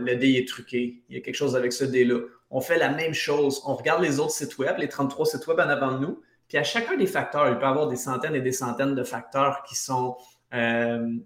le 0.00 0.14
dé 0.16 0.34
est 0.34 0.48
truqué. 0.48 1.02
Il 1.08 1.16
y 1.16 1.18
a 1.18 1.20
quelque 1.20 1.34
chose 1.34 1.56
avec 1.56 1.72
ce 1.72 1.84
dé-là. 1.84 2.20
On 2.50 2.60
fait 2.60 2.78
la 2.78 2.90
même 2.90 3.14
chose. 3.14 3.62
On 3.66 3.74
regarde 3.74 4.02
les 4.02 4.20
autres 4.20 4.32
sites 4.32 4.58
web, 4.58 4.76
les 4.78 4.88
33 4.88 5.26
sites 5.26 5.46
web 5.46 5.58
en 5.58 5.68
avant 5.68 5.92
de 5.92 5.98
nous. 5.98 6.22
Puis 6.48 6.58
à 6.58 6.62
chacun 6.62 6.96
des 6.96 7.06
facteurs, 7.06 7.48
il 7.48 7.56
peut 7.56 7.64
y 7.64 7.68
avoir 7.68 7.88
des 7.88 7.96
centaines 7.96 8.34
et 8.36 8.40
des 8.40 8.52
centaines 8.52 8.94
de 8.94 9.02
facteurs 9.02 9.64
qui 9.64 9.74
sont 9.74 10.16
euh, 10.52 11.16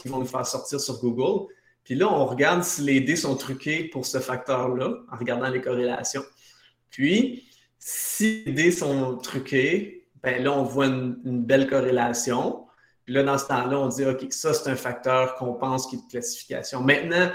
qui 0.00 0.08
vont 0.08 0.18
nous 0.18 0.26
faire 0.26 0.46
sortir 0.46 0.80
sur 0.80 1.00
Google. 1.00 1.50
Puis 1.84 1.94
là, 1.94 2.12
on 2.12 2.26
regarde 2.26 2.64
si 2.64 2.82
les 2.82 3.00
dés 3.00 3.16
sont 3.16 3.36
truqués 3.36 3.84
pour 3.84 4.06
ce 4.06 4.18
facteur-là 4.18 4.92
en 5.10 5.16
regardant 5.16 5.48
les 5.48 5.60
corrélations. 5.60 6.24
Puis, 6.90 7.44
si 7.78 8.42
les 8.44 8.52
dés 8.52 8.70
sont 8.72 9.16
truqués, 9.16 10.08
ben 10.22 10.42
là, 10.42 10.52
on 10.52 10.64
voit 10.64 10.86
une, 10.86 11.44
belle 11.44 11.68
corrélation. 11.68 12.65
Puis 13.06 13.14
là, 13.14 13.22
dans 13.22 13.38
ce 13.38 13.46
temps-là, 13.46 13.78
on 13.78 13.86
dit, 13.86 14.04
OK, 14.04 14.26
ça, 14.30 14.52
c'est 14.52 14.68
un 14.68 14.74
facteur 14.74 15.36
qu'on 15.36 15.54
pense 15.54 15.86
qui 15.86 15.94
est 15.94 15.98
de 16.00 16.10
classification. 16.10 16.82
Maintenant, 16.82 17.30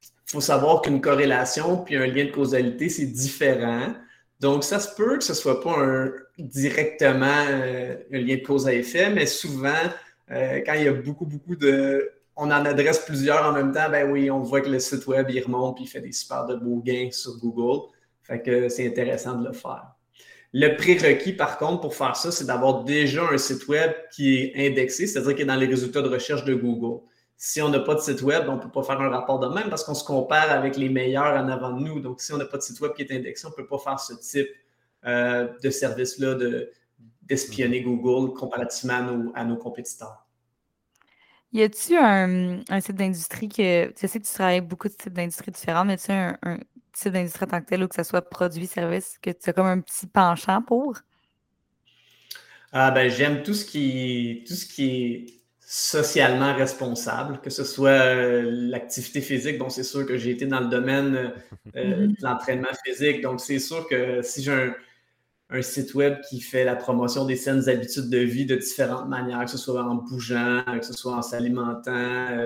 il 0.00 0.30
faut 0.30 0.40
savoir 0.40 0.80
qu'une 0.80 1.00
corrélation 1.00 1.78
puis 1.78 1.96
un 1.96 2.06
lien 2.06 2.24
de 2.24 2.30
causalité, 2.30 2.88
c'est 2.88 3.06
différent. 3.06 3.92
Donc, 4.38 4.62
ça 4.62 4.78
se 4.78 4.94
peut 4.94 5.18
que 5.18 5.24
ce 5.24 5.32
ne 5.32 5.36
soit 5.36 5.60
pas 5.60 5.76
directement 6.38 7.44
euh, 7.48 7.96
un 8.12 8.18
lien 8.18 8.36
de 8.36 8.42
cause 8.42 8.66
à 8.68 8.74
effet, 8.74 9.10
mais 9.10 9.26
souvent, 9.26 9.72
euh, 10.30 10.60
quand 10.64 10.74
il 10.74 10.84
y 10.84 10.88
a 10.88 10.92
beaucoup, 10.92 11.26
beaucoup 11.26 11.56
de. 11.56 12.12
On 12.36 12.46
en 12.46 12.64
adresse 12.64 13.00
plusieurs 13.00 13.44
en 13.44 13.52
même 13.52 13.72
temps, 13.72 13.90
ben 13.90 14.10
oui, 14.10 14.30
on 14.30 14.40
voit 14.40 14.60
que 14.60 14.70
le 14.70 14.78
site 14.78 15.06
web, 15.06 15.28
il 15.30 15.42
remonte 15.42 15.76
puis 15.76 15.84
il 15.84 15.88
fait 15.88 16.00
des 16.00 16.12
super 16.12 16.46
de 16.46 16.54
beaux 16.54 16.80
gains 16.80 17.10
sur 17.10 17.36
Google. 17.38 17.88
Fait 18.22 18.40
que 18.40 18.68
c'est 18.68 18.86
intéressant 18.86 19.34
de 19.34 19.46
le 19.48 19.52
faire. 19.52 19.94
Le 20.54 20.76
prérequis, 20.76 21.32
par 21.32 21.56
contre, 21.56 21.80
pour 21.80 21.94
faire 21.94 22.14
ça, 22.14 22.30
c'est 22.30 22.44
d'avoir 22.44 22.84
déjà 22.84 23.24
un 23.30 23.38
site 23.38 23.66
web 23.68 23.92
qui 24.12 24.36
est 24.36 24.68
indexé, 24.68 25.06
c'est-à-dire 25.06 25.34
qui 25.34 25.42
est 25.42 25.46
dans 25.46 25.56
les 25.56 25.66
résultats 25.66 26.02
de 26.02 26.08
recherche 26.08 26.44
de 26.44 26.54
Google. 26.54 27.02
Si 27.38 27.62
on 27.62 27.70
n'a 27.70 27.80
pas 27.80 27.94
de 27.94 28.00
site 28.00 28.20
web, 28.20 28.44
on 28.48 28.56
ne 28.56 28.60
peut 28.60 28.70
pas 28.70 28.82
faire 28.82 29.00
un 29.00 29.08
rapport 29.08 29.40
de 29.40 29.48
même 29.48 29.70
parce 29.70 29.82
qu'on 29.82 29.94
se 29.94 30.04
compare 30.04 30.50
avec 30.50 30.76
les 30.76 30.90
meilleurs 30.90 31.34
en 31.42 31.48
avant 31.48 31.72
de 31.72 31.82
nous. 31.82 32.00
Donc, 32.00 32.20
si 32.20 32.32
on 32.34 32.36
n'a 32.36 32.44
pas 32.44 32.58
de 32.58 32.62
site 32.62 32.80
web 32.80 32.92
qui 32.92 33.02
est 33.02 33.12
indexé, 33.12 33.46
on 33.46 33.50
ne 33.50 33.54
peut 33.54 33.66
pas 33.66 33.78
faire 33.78 33.98
ce 33.98 34.12
type 34.12 34.48
euh, 35.06 35.48
de 35.62 35.70
service-là 35.70 36.36
d'espionner. 37.22 37.80
Google 37.80 38.34
comparativement 38.34 39.32
à 39.34 39.44
nos, 39.44 39.56
compétiteurs. 39.56 40.26
Y 41.52 41.62
a-t-il 41.62 41.96
un, 41.96 42.60
un, 42.68 42.80
site 42.80 42.96
d'industrie 42.96 43.48
que. 43.48 43.86
Tu 43.86 44.06
sais 44.06 44.20
que 44.20 44.26
tu 44.26 44.32
travailles 44.32 44.58
avec 44.58 44.68
beaucoup 44.68 44.88
de 44.88 44.94
types 44.94 45.12
d'industries 45.12 45.50
différents, 45.50 45.84
mais 45.84 45.96
tu 45.96 46.12
un, 46.12 46.36
type 46.92 47.12
d'industrie 47.12 47.44
en 47.44 47.48
tant 47.48 47.60
que 47.60 47.66
tel 47.66 47.82
ou 47.82 47.88
que 47.88 47.94
ce 47.94 48.02
soit 48.02 48.22
produit, 48.22 48.66
service, 48.66 49.18
que 49.20 49.30
tu 49.30 49.50
as 49.50 49.52
comme 49.52 49.66
un 49.66 49.80
petit 49.80 50.06
penchant 50.06 50.62
pour? 50.62 50.98
Ah 52.72 52.90
ben, 52.90 53.10
j'aime 53.10 53.42
tout 53.42 53.54
ce 53.54 53.64
qui 53.66 54.44
tout 54.46 54.54
ce 54.54 54.66
qui 54.66 55.04
est 55.04 55.42
socialement 55.74 56.54
responsable, 56.54 57.40
que 57.40 57.48
ce 57.48 57.64
soit 57.64 57.88
euh, 57.88 58.42
l'activité 58.50 59.22
physique. 59.22 59.58
Bon, 59.58 59.70
c'est 59.70 59.84
sûr 59.84 60.04
que 60.06 60.18
j'ai 60.18 60.30
été 60.30 60.44
dans 60.46 60.60
le 60.60 60.68
domaine 60.68 61.16
euh, 61.16 61.28
euh, 61.76 62.06
de 62.08 62.16
l'entraînement 62.20 62.68
physique, 62.84 63.22
donc 63.22 63.40
c'est 63.40 63.58
sûr 63.58 63.88
que 63.88 64.20
si 64.20 64.42
j'ai 64.42 64.52
un, 64.52 64.74
un, 65.48 65.62
site 65.62 65.94
web 65.94 66.18
qui 66.28 66.40
fait 66.42 66.64
la 66.64 66.76
promotion 66.76 67.24
des 67.24 67.36
saines 67.36 67.70
habitudes 67.70 68.10
de 68.10 68.18
vie 68.18 68.44
de 68.44 68.56
différentes 68.56 69.08
manières, 69.08 69.44
que 69.46 69.50
ce 69.50 69.56
soit 69.56 69.82
en 69.82 69.94
bougeant, 69.94 70.62
que 70.78 70.84
ce 70.84 70.92
soit 70.92 71.14
en 71.14 71.22
s'alimentant, 71.22 72.36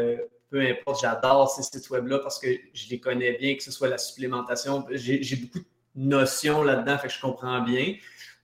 peu 0.57 0.62
importe, 0.62 1.03
j'adore 1.03 1.51
ces 1.51 1.62
sites 1.62 1.90
web-là 1.90 2.21
parce 2.21 2.38
que 2.38 2.49
je 2.73 2.88
les 2.88 2.99
connais 2.99 3.37
bien, 3.37 3.57
que 3.57 3.62
ce 3.62 3.71
soit 3.71 3.88
la 3.88 3.99
supplémentation. 3.99 4.87
J'ai 4.90 5.37
beaucoup 5.37 5.59
de 5.59 5.64
notions 5.95 6.62
là-dedans, 6.62 6.97
fait 6.97 7.09
que 7.09 7.12
je 7.12 7.21
comprends 7.21 7.61
bien. 7.61 7.95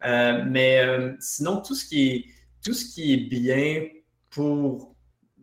Euh, 0.05 0.43
mais 0.47 0.81
euh, 0.81 1.13
sinon, 1.21 1.63
tout 1.63 1.75
ce, 1.75 1.87
qui 1.87 2.09
est, 2.11 2.25
tout 2.63 2.75
ce 2.75 2.93
qui 2.93 3.15
est 3.15 3.29
bien 3.31 3.89
pour 4.29 4.95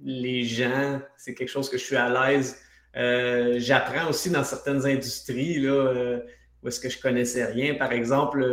les 0.04 0.44
gens, 0.44 1.02
c'est 1.18 1.34
quelque 1.34 1.50
chose 1.50 1.72
que 1.72 1.78
je 1.80 1.84
suis 1.84 1.96
à 1.96 2.08
l'aise. 2.08 2.58
Euh, 2.96 3.56
j'apprends 3.58 4.08
aussi 4.08 4.30
dans 4.30 4.44
certaines 4.44 4.86
industries 4.86 5.60
là, 5.60 6.20
où 6.62 6.68
est-ce 6.68 6.80
que 6.80 6.90
je 6.90 7.02
connaissais 7.02 7.46
rien. 7.46 7.74
Par 7.76 7.94
exemple, 7.94 8.46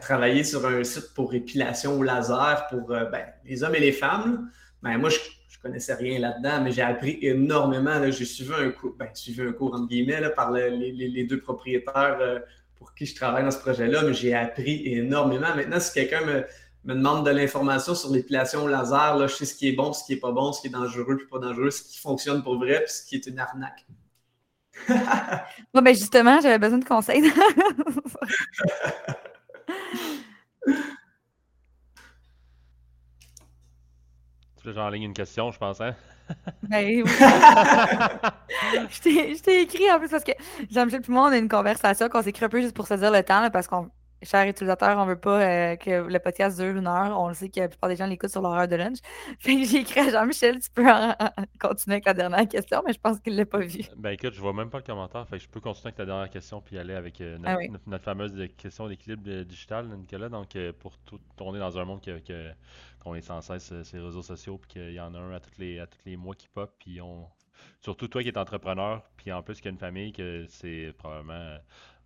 travailler 0.00 0.42
sur 0.42 0.66
un 0.66 0.82
site 0.82 1.14
pour 1.14 1.32
épilation 1.32 1.96
au 1.96 2.02
laser 2.02 2.66
pour 2.70 2.88
ben, 2.88 3.26
les 3.44 3.62
hommes 3.62 3.76
et 3.76 3.80
les 3.80 3.92
femmes. 3.92 4.50
Ben, 4.82 4.98
moi, 4.98 5.10
je 5.10 5.18
je 5.60 5.68
connaissais 5.68 5.94
rien 5.94 6.18
là-dedans, 6.18 6.62
mais 6.62 6.72
j'ai 6.72 6.80
appris 6.80 7.18
énormément. 7.20 8.00
J'ai 8.10 8.24
suivi 8.24 8.52
un 8.54 8.70
cours, 8.70 8.94
ben, 8.98 9.08
suivi 9.12 9.42
un 9.42 9.52
cours 9.52 9.74
entre 9.74 9.88
guillemets 9.88 10.22
par 10.34 10.52
les, 10.52 11.24
deux 11.24 11.38
propriétaires 11.38 12.16
euh, 12.20 12.38
pour 12.76 12.94
qui 12.94 13.04
je 13.04 13.14
travaille 13.14 13.44
dans 13.44 13.50
ce 13.50 13.58
projet-là, 13.58 14.02
mais 14.02 14.14
j'ai 14.14 14.34
appris 14.34 14.82
énormément. 14.86 15.54
Maintenant, 15.54 15.78
si 15.78 15.92
quelqu'un 15.92 16.24
me, 16.24 16.46
demande 16.84 17.26
de 17.26 17.30
l'information 17.30 17.94
sur 17.94 18.10
l'épilation 18.10 18.64
au 18.64 18.68
laser, 18.68 19.18
là, 19.18 19.26
je 19.26 19.34
sais 19.34 19.44
ce 19.44 19.54
qui 19.54 19.68
est 19.68 19.72
bon, 19.72 19.92
ce 19.92 20.02
qui 20.04 20.14
n'est 20.14 20.20
pas 20.20 20.32
bon, 20.32 20.50
ce 20.54 20.62
qui 20.62 20.68
est 20.68 20.70
dangereux, 20.70 21.18
puis 21.18 21.26
pas 21.26 21.38
dangereux, 21.38 21.70
ce 21.70 21.82
qui 21.82 21.98
fonctionne 21.98 22.42
pour 22.42 22.58
vrai, 22.58 22.82
puis 22.84 22.94
ce 22.94 23.06
qui 23.06 23.16
est 23.16 23.26
une 23.26 23.38
arnaque. 23.38 23.84
bon, 25.74 25.82
ben 25.82 25.94
justement, 25.94 26.40
j'avais 26.40 26.58
besoin 26.58 26.78
de 26.78 26.86
conseils. 26.86 27.22
Tu 34.62 34.78
en 34.78 34.90
ligne 34.90 35.04
une 35.04 35.14
question, 35.14 35.50
je 35.50 35.58
pense, 35.58 35.80
hein? 35.80 35.94
Ben 36.62 36.86
oui. 36.86 37.02
je 38.90 39.40
t'ai 39.42 39.62
écrit 39.62 39.90
en 39.90 39.98
plus 39.98 40.08
parce 40.08 40.22
que 40.22 40.30
Jean-Michel 40.70 41.00
et 41.06 41.10
moi, 41.10 41.28
on 41.28 41.32
a 41.32 41.38
une 41.38 41.48
conversation 41.48 42.08
qu'on 42.08 42.22
s'écrit 42.22 42.44
un 42.44 42.48
peu 42.48 42.60
juste 42.60 42.76
pour 42.76 42.86
se 42.86 42.94
dire 42.94 43.10
le 43.10 43.22
temps, 43.24 43.50
parce 43.50 43.66
qu'on 43.66 43.90
chers 44.22 44.46
utilisateurs, 44.46 44.98
on 44.98 45.06
veut 45.06 45.18
pas 45.18 45.40
euh, 45.40 45.76
que 45.76 45.90
le 45.90 46.18
podcast 46.18 46.60
dure 46.60 46.76
une 46.76 46.86
heure. 46.86 47.18
On 47.18 47.28
le 47.28 47.34
sait 47.34 47.48
que 47.48 47.60
la 47.60 47.68
plupart 47.68 47.88
des 47.88 47.96
gens 47.96 48.06
l'écoutent 48.06 48.30
sur 48.30 48.42
leur 48.42 48.52
heure 48.52 48.68
de 48.68 48.76
lunch. 48.76 48.98
j'ai 49.44 49.78
écrit 49.78 50.00
à 50.00 50.10
Jean-Michel, 50.10 50.60
tu 50.60 50.70
peux 50.70 50.84
continuer 51.58 51.94
avec 51.94 52.06
la 52.06 52.14
dernière 52.14 52.48
question, 52.48 52.82
mais 52.86 52.92
je 52.92 53.00
pense 53.00 53.18
qu'il 53.20 53.32
ne 53.32 53.38
l'a 53.38 53.46
pas 53.46 53.58
vu. 53.58 53.80
Ben 53.96 54.10
écoute, 54.10 54.34
je 54.34 54.40
vois 54.40 54.52
même 54.52 54.70
pas 54.70 54.78
le 54.78 54.84
commentaire. 54.84 55.26
Fait 55.28 55.38
je 55.38 55.48
peux 55.48 55.60
continuer 55.60 55.88
avec 55.88 55.98
la 55.98 56.06
dernière 56.06 56.30
question 56.30 56.60
puis 56.60 56.78
aller 56.78 56.94
avec 56.94 57.20
euh, 57.20 57.38
ah 57.44 57.56
notre, 57.86 58.04
fameuse 58.04 58.48
question 58.56 58.88
d'équilibre 58.88 59.42
digital, 59.44 59.88
Nicolas. 59.88 60.28
Donc, 60.28 60.54
euh, 60.56 60.72
pour 60.72 60.98
tourner 61.36 61.58
dans 61.58 61.78
un 61.78 61.84
monde 61.84 62.00
qu'on 63.00 63.14
est 63.14 63.22
sans 63.22 63.40
cesse 63.40 63.72
ces 63.82 63.98
réseaux 63.98 64.22
sociaux 64.22 64.58
puis 64.58 64.70
qu'il 64.70 64.92
y 64.92 65.00
en 65.00 65.14
a 65.14 65.18
un 65.18 65.32
à 65.32 65.40
tous 65.40 65.58
les, 65.58 65.78
à 65.78 65.86
les 66.04 66.16
mois 66.16 66.34
qui 66.34 66.48
pop. 66.48 66.72
Puis 66.78 67.00
on... 67.00 67.26
Surtout 67.80 68.08
toi 68.08 68.22
qui 68.22 68.28
es 68.28 68.38
entrepreneur, 68.38 69.02
puis 69.16 69.32
en 69.32 69.42
plus 69.42 69.56
qu'il 69.56 69.66
y 69.66 69.68
a 69.68 69.72
une 69.72 69.78
famille, 69.78 70.12
que 70.12 70.46
c'est 70.48 70.94
probablement 70.96 71.58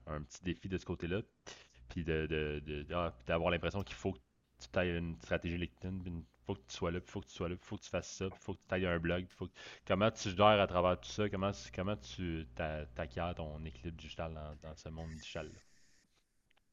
un 0.06 0.20
petit 0.22 0.42
défi 0.42 0.68
de 0.68 0.76
ce 0.78 0.84
côté-là 0.84 1.20
puis 1.94 2.04
d'avoir 2.04 3.48
ah, 3.48 3.50
l'impression 3.50 3.82
qu'il 3.82 3.94
faut 3.94 4.14
tu 4.72 4.78
ailles 4.78 4.96
une 4.96 5.16
stratégie 5.20 5.58
LinkedIn, 5.58 5.98
il 6.06 6.22
faut 6.46 6.54
que 6.54 6.60
tu 6.66 6.76
sois 6.76 6.90
là, 6.90 6.98
il 6.98 7.10
faut 7.10 7.20
que 7.20 7.26
tu 7.26 7.34
sois 7.34 7.48
là, 7.48 7.54
il 7.54 7.64
faut 7.64 7.76
que 7.76 7.82
tu 7.82 7.90
fasses 7.90 8.08
ça, 8.08 8.24
il 8.24 8.38
faut 8.40 8.54
que 8.54 8.60
tu 8.68 8.74
ailles 8.74 8.86
un 8.86 8.98
blog, 8.98 9.26
comment 9.86 10.10
tu 10.10 10.30
gères 10.30 10.46
à 10.46 10.66
travers 10.66 10.98
tout 10.98 11.08
ça, 11.08 11.28
comment, 11.28 11.52
tu 11.52 12.46
t'acquiers 12.94 13.32
ton 13.36 13.64
équilibre 13.64 13.96
digital 13.96 14.32
dans, 14.62 14.74
ce 14.74 14.88
monde 14.88 15.10
digital-là? 15.14 15.50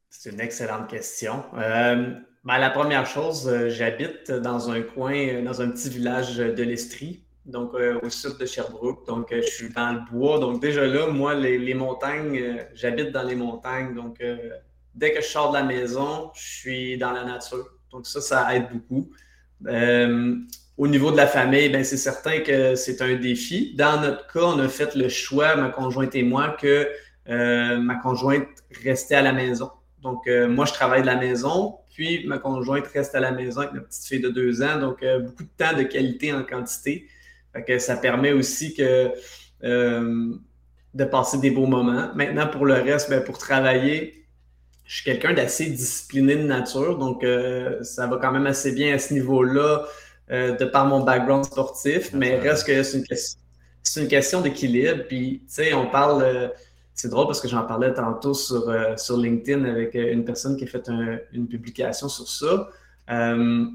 C'est 0.10 0.32
une 0.32 0.42
excellente 0.42 0.90
question. 0.90 1.44
Euh, 1.58 2.16
ben, 2.44 2.58
la 2.58 2.70
première 2.70 3.06
chose, 3.06 3.48
euh, 3.48 3.70
j'habite 3.70 4.32
dans 4.32 4.70
un 4.70 4.82
coin, 4.82 5.16
euh, 5.16 5.42
dans 5.42 5.62
un 5.62 5.70
petit 5.72 5.90
village 5.90 6.38
de 6.38 6.64
l'Estrie, 6.64 7.24
donc 7.46 7.74
au 7.74 8.10
sud 8.10 8.38
de 8.38 8.46
Sherbrooke. 8.46 9.08
Donc, 9.08 9.34
je 9.34 9.42
suis 9.42 9.70
dans 9.70 9.94
le 9.94 10.00
bois. 10.12 10.40
Donc, 10.40 10.62
déjà 10.62 10.86
là, 10.86 11.08
moi, 11.08 11.34
les, 11.34 11.74
montagnes, 11.74 12.66
j'habite 12.74 13.12
dans 13.12 13.24
les 13.24 13.36
montagnes. 13.36 13.96
Donc, 13.96 14.22
dès 14.96 15.14
que 15.14 15.22
je 15.22 15.28
sors 15.28 15.52
de 15.52 15.58
la 15.58 15.64
maison, 15.64 16.32
je 16.34 16.42
suis 16.42 16.98
dans 16.98 17.12
la 17.12 17.24
nature. 17.24 17.68
Donc, 17.92 18.08
ça, 18.08 18.22
ça 18.22 18.56
aide 18.56 18.68
beaucoup. 18.72 19.10
au 20.78 20.88
niveau 20.88 21.12
de 21.12 21.18
la 21.18 21.28
famille, 21.28 21.70
ben, 21.70 21.84
c'est 21.84 21.98
certain 21.98 22.40
que 22.40 22.76
c'est 22.76 23.02
un 23.02 23.16
défi. 23.16 23.74
Dans 23.76 24.02
notre 24.02 24.26
cas, 24.32 24.44
on 24.44 24.60
a 24.60 24.68
fait 24.68 24.96
le 24.96 25.10
choix, 25.10 25.56
ma 25.56 25.70
conjointe 25.70 26.16
et 26.16 26.24
moi, 26.24 26.56
que 26.60 26.90
ma 27.28 27.96
conjointe 27.96 28.48
restait 28.84 29.16
à 29.16 29.22
la 29.22 29.34
maison. 29.34 29.72
Donc, 30.02 30.28
euh, 30.28 30.48
moi, 30.48 30.66
je 30.66 30.74
travaille 30.74 31.02
de 31.02 31.08
la 31.08 31.16
maison, 31.16 31.78
puis 31.94 32.26
ma 32.26 32.40
conjointe 32.40 32.88
reste 32.88 33.14
à 33.16 33.20
la 33.20 33.32
maison 33.32 33.62
avec 33.62 33.74
ma 33.74 33.82
petite 33.82 34.06
fille 34.06 34.20
de 34.20 34.30
deux 34.30 34.62
ans. 34.64 34.80
Donc, 34.80 35.04
euh, 35.04 35.20
beaucoup 35.20 35.44
de 35.44 35.50
temps 35.58 35.78
de 35.78 35.84
qualité 35.84 36.34
en 36.34 36.44
quantité. 36.44 37.08
ça 37.80 37.98
permet 37.98 38.32
aussi 38.32 38.74
que, 38.74 39.12
euh, 39.64 40.34
de 40.94 41.06
passer 41.06 41.38
des 41.38 41.52
beaux 41.52 41.68
moments. 41.68 42.10
Maintenant, 42.16 42.48
pour 42.48 42.66
le 42.66 42.74
reste, 42.74 43.10
ben, 43.10 43.24
pour 43.24 43.38
travailler, 43.38 44.21
je 44.92 44.98
suis 44.98 45.06
quelqu'un 45.06 45.34
d'assez 45.34 45.68
discipliné 45.68 46.36
de 46.36 46.44
nature. 46.44 46.98
Donc, 46.98 47.26
ça 47.82 48.08
va 48.08 48.18
quand 48.18 48.34
même 48.34 48.46
assez 48.46 48.74
bien 48.74 48.94
à 48.96 49.00
ce 49.00 49.14
niveau-là, 49.14 49.86
de 50.30 50.66
par 50.66 50.86
mon 50.86 51.00
background 51.00 51.46
sportif. 51.46 52.12
Mais 52.12 52.38
reste 52.40 52.68
que 52.68 52.84
c'est 52.84 52.98
une 52.98 53.06
question, 53.06 53.40
une 53.96 54.08
question 54.10 54.42
d'équilibre. 54.42 55.06
Puis, 55.08 55.44
tu 55.48 55.54
sais, 55.54 55.74
on 55.74 55.88
parle 55.88 56.52
c'est 57.02 57.10
drôle 57.10 57.26
parce 57.26 57.42
que 57.42 57.48
j'en 57.48 57.64
parlais 57.64 57.94
tantôt 57.94 58.34
sur, 58.34 58.70
euh, 58.70 58.96
sur 58.98 59.18
LinkedIn 59.18 59.66
avec 59.66 59.96
euh, 59.96 60.14
une 60.14 60.24
personne 60.24 60.56
qui 60.56 60.66
a 60.66 60.68
fait 60.68 60.88
une 61.34 61.48
publication 61.48 62.08
sur 62.08 62.28
ça. 62.28 62.70
Euh, 63.10 63.66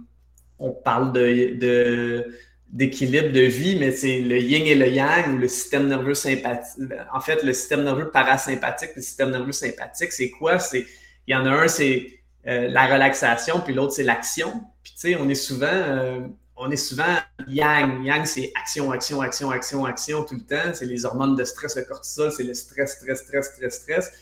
on 0.58 0.70
parle 0.70 1.12
de, 1.12 2.24
d'équilibre 2.68 3.32
de 3.32 3.40
vie, 3.40 3.78
mais 3.78 3.90
c'est 3.90 4.20
le 4.20 4.38
yin 4.38 4.66
et 4.66 4.74
le 4.74 4.88
yang 4.88 5.34
ou 5.34 5.38
le 5.38 5.48
système 5.48 5.88
nerveux 5.88 6.14
sympathique. 6.14 6.82
En 7.12 7.20
fait, 7.20 7.42
le 7.42 7.52
système 7.52 7.82
nerveux 7.82 8.10
parasympathique, 8.10 8.90
le 8.94 9.02
système 9.02 9.30
nerveux 9.30 9.52
sympathique, 9.52 10.12
c'est 10.12 10.30
quoi? 10.30 10.58
C'est, 10.58 10.86
il 11.26 11.32
y 11.32 11.34
en 11.34 11.46
a 11.46 11.50
un, 11.50 11.68
c'est 11.68 12.20
la 12.44 12.86
relaxation, 12.86 13.60
puis 13.60 13.74
l'autre, 13.74 13.92
c'est 13.92 14.04
l'action. 14.04 14.52
Puis 14.82 14.92
tu 14.92 15.00
sais, 15.00 15.16
on 15.16 15.28
est 15.28 15.34
souvent 15.34 16.28
on 16.56 16.70
est 16.70 16.76
souvent 16.76 17.16
yang. 17.46 18.04
Yang, 18.04 18.26
c'est 18.26 18.52
action, 18.54 18.90
action, 18.90 19.20
action, 19.20 19.50
action, 19.50 19.84
action 19.84 20.24
tout 20.24 20.34
le 20.34 20.40
temps. 20.40 20.72
C'est 20.72 20.86
les 20.86 21.04
hormones 21.04 21.36
de 21.36 21.44
stress, 21.44 21.76
le 21.76 21.82
cortisol, 21.82 22.32
c'est 22.32 22.44
le 22.44 22.54
stress, 22.54 22.96
stress, 22.96 23.20
stress, 23.24 23.52
stress, 23.54 23.82
stress. 23.82 24.12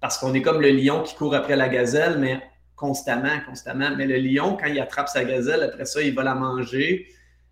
Parce 0.00 0.18
qu'on 0.18 0.34
est 0.34 0.42
comme 0.42 0.60
le 0.60 0.70
lion 0.70 1.02
qui 1.02 1.14
court 1.14 1.34
après 1.34 1.56
la 1.56 1.68
gazelle, 1.68 2.18
mais 2.18 2.40
constamment, 2.76 3.40
constamment. 3.46 3.94
Mais 3.96 4.06
le 4.06 4.16
lion, 4.16 4.56
quand 4.56 4.66
il 4.66 4.80
attrape 4.80 5.08
sa 5.08 5.24
gazelle, 5.24 5.62
après 5.62 5.84
ça, 5.84 6.02
il 6.02 6.14
va 6.14 6.24
la 6.24 6.34
manger, 6.34 7.06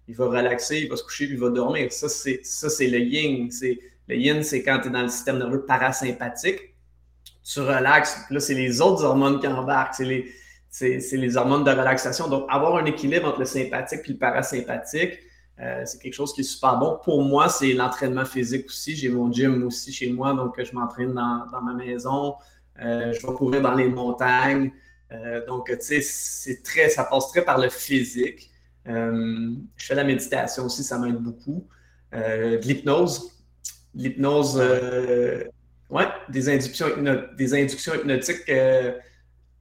il 0.08 0.16
va 0.16 0.26
relaxer, 0.26 0.78
il 0.78 0.88
va 0.88 0.96
se 0.96 1.04
coucher, 1.04 1.26
puis 1.26 1.34
il 1.34 1.40
va 1.40 1.50
dormir. 1.50 1.92
Ça, 1.92 2.08
c'est, 2.08 2.40
le 2.88 2.98
yin. 2.98 3.48
Le 4.08 4.16
yin, 4.16 4.42
c'est 4.42 4.62
quand 4.62 4.80
tu 4.80 4.88
es 4.88 4.90
dans 4.90 5.02
le 5.02 5.08
système 5.08 5.38
nerveux 5.38 5.64
parasympathique. 5.66 6.69
Tu 7.42 7.60
relaxes. 7.60 8.18
Là, 8.30 8.40
c'est 8.40 8.54
les 8.54 8.80
autres 8.80 9.04
hormones 9.04 9.40
qui 9.40 9.46
embarquent. 9.46 9.94
C'est 9.94 10.04
les, 10.04 11.00
les 11.12 11.36
hormones 11.36 11.64
de 11.64 11.70
relaxation. 11.70 12.28
Donc, 12.28 12.46
avoir 12.48 12.76
un 12.76 12.84
équilibre 12.84 13.28
entre 13.28 13.40
le 13.40 13.44
sympathique 13.44 14.00
et 14.04 14.12
le 14.12 14.18
parasympathique, 14.18 15.18
euh, 15.60 15.82
c'est 15.84 16.00
quelque 16.00 16.14
chose 16.14 16.32
qui 16.32 16.40
est 16.40 16.44
super 16.44 16.78
bon. 16.78 16.98
Pour 17.02 17.22
moi, 17.22 17.48
c'est 17.48 17.72
l'entraînement 17.72 18.24
physique 18.24 18.66
aussi. 18.66 18.96
J'ai 18.96 19.08
mon 19.08 19.30
gym 19.30 19.62
aussi 19.66 19.92
chez 19.92 20.10
moi, 20.10 20.32
donc 20.32 20.62
je 20.62 20.74
m'entraîne 20.74 21.12
dans, 21.14 21.60
ma 21.62 21.74
maison. 21.74 22.34
Euh, 22.80 23.12
je 23.12 23.26
vais 23.26 23.32
courir 23.34 23.60
dans 23.60 23.74
les 23.74 23.88
montagnes. 23.88 24.72
Euh, 25.12 25.44
donc, 25.46 25.66
tu 25.66 25.76
sais, 25.80 26.00
c'est 26.00 26.62
très, 26.62 26.88
ça 26.88 27.04
passe 27.04 27.28
très 27.28 27.44
par 27.44 27.58
le 27.58 27.68
physique. 27.68 28.50
je 28.86 29.52
fais 29.76 29.94
la 29.94 30.04
méditation 30.04 30.64
aussi, 30.64 30.82
ça 30.82 30.98
m'aide 30.98 31.16
beaucoup. 31.16 31.66
de 32.12 32.56
l'hypnose. 32.62 33.32
L'hypnose, 33.94 34.56
ouais, 35.90 36.06
des 36.28 36.48
inductions, 36.48 36.86
hypnotiques 37.94 38.48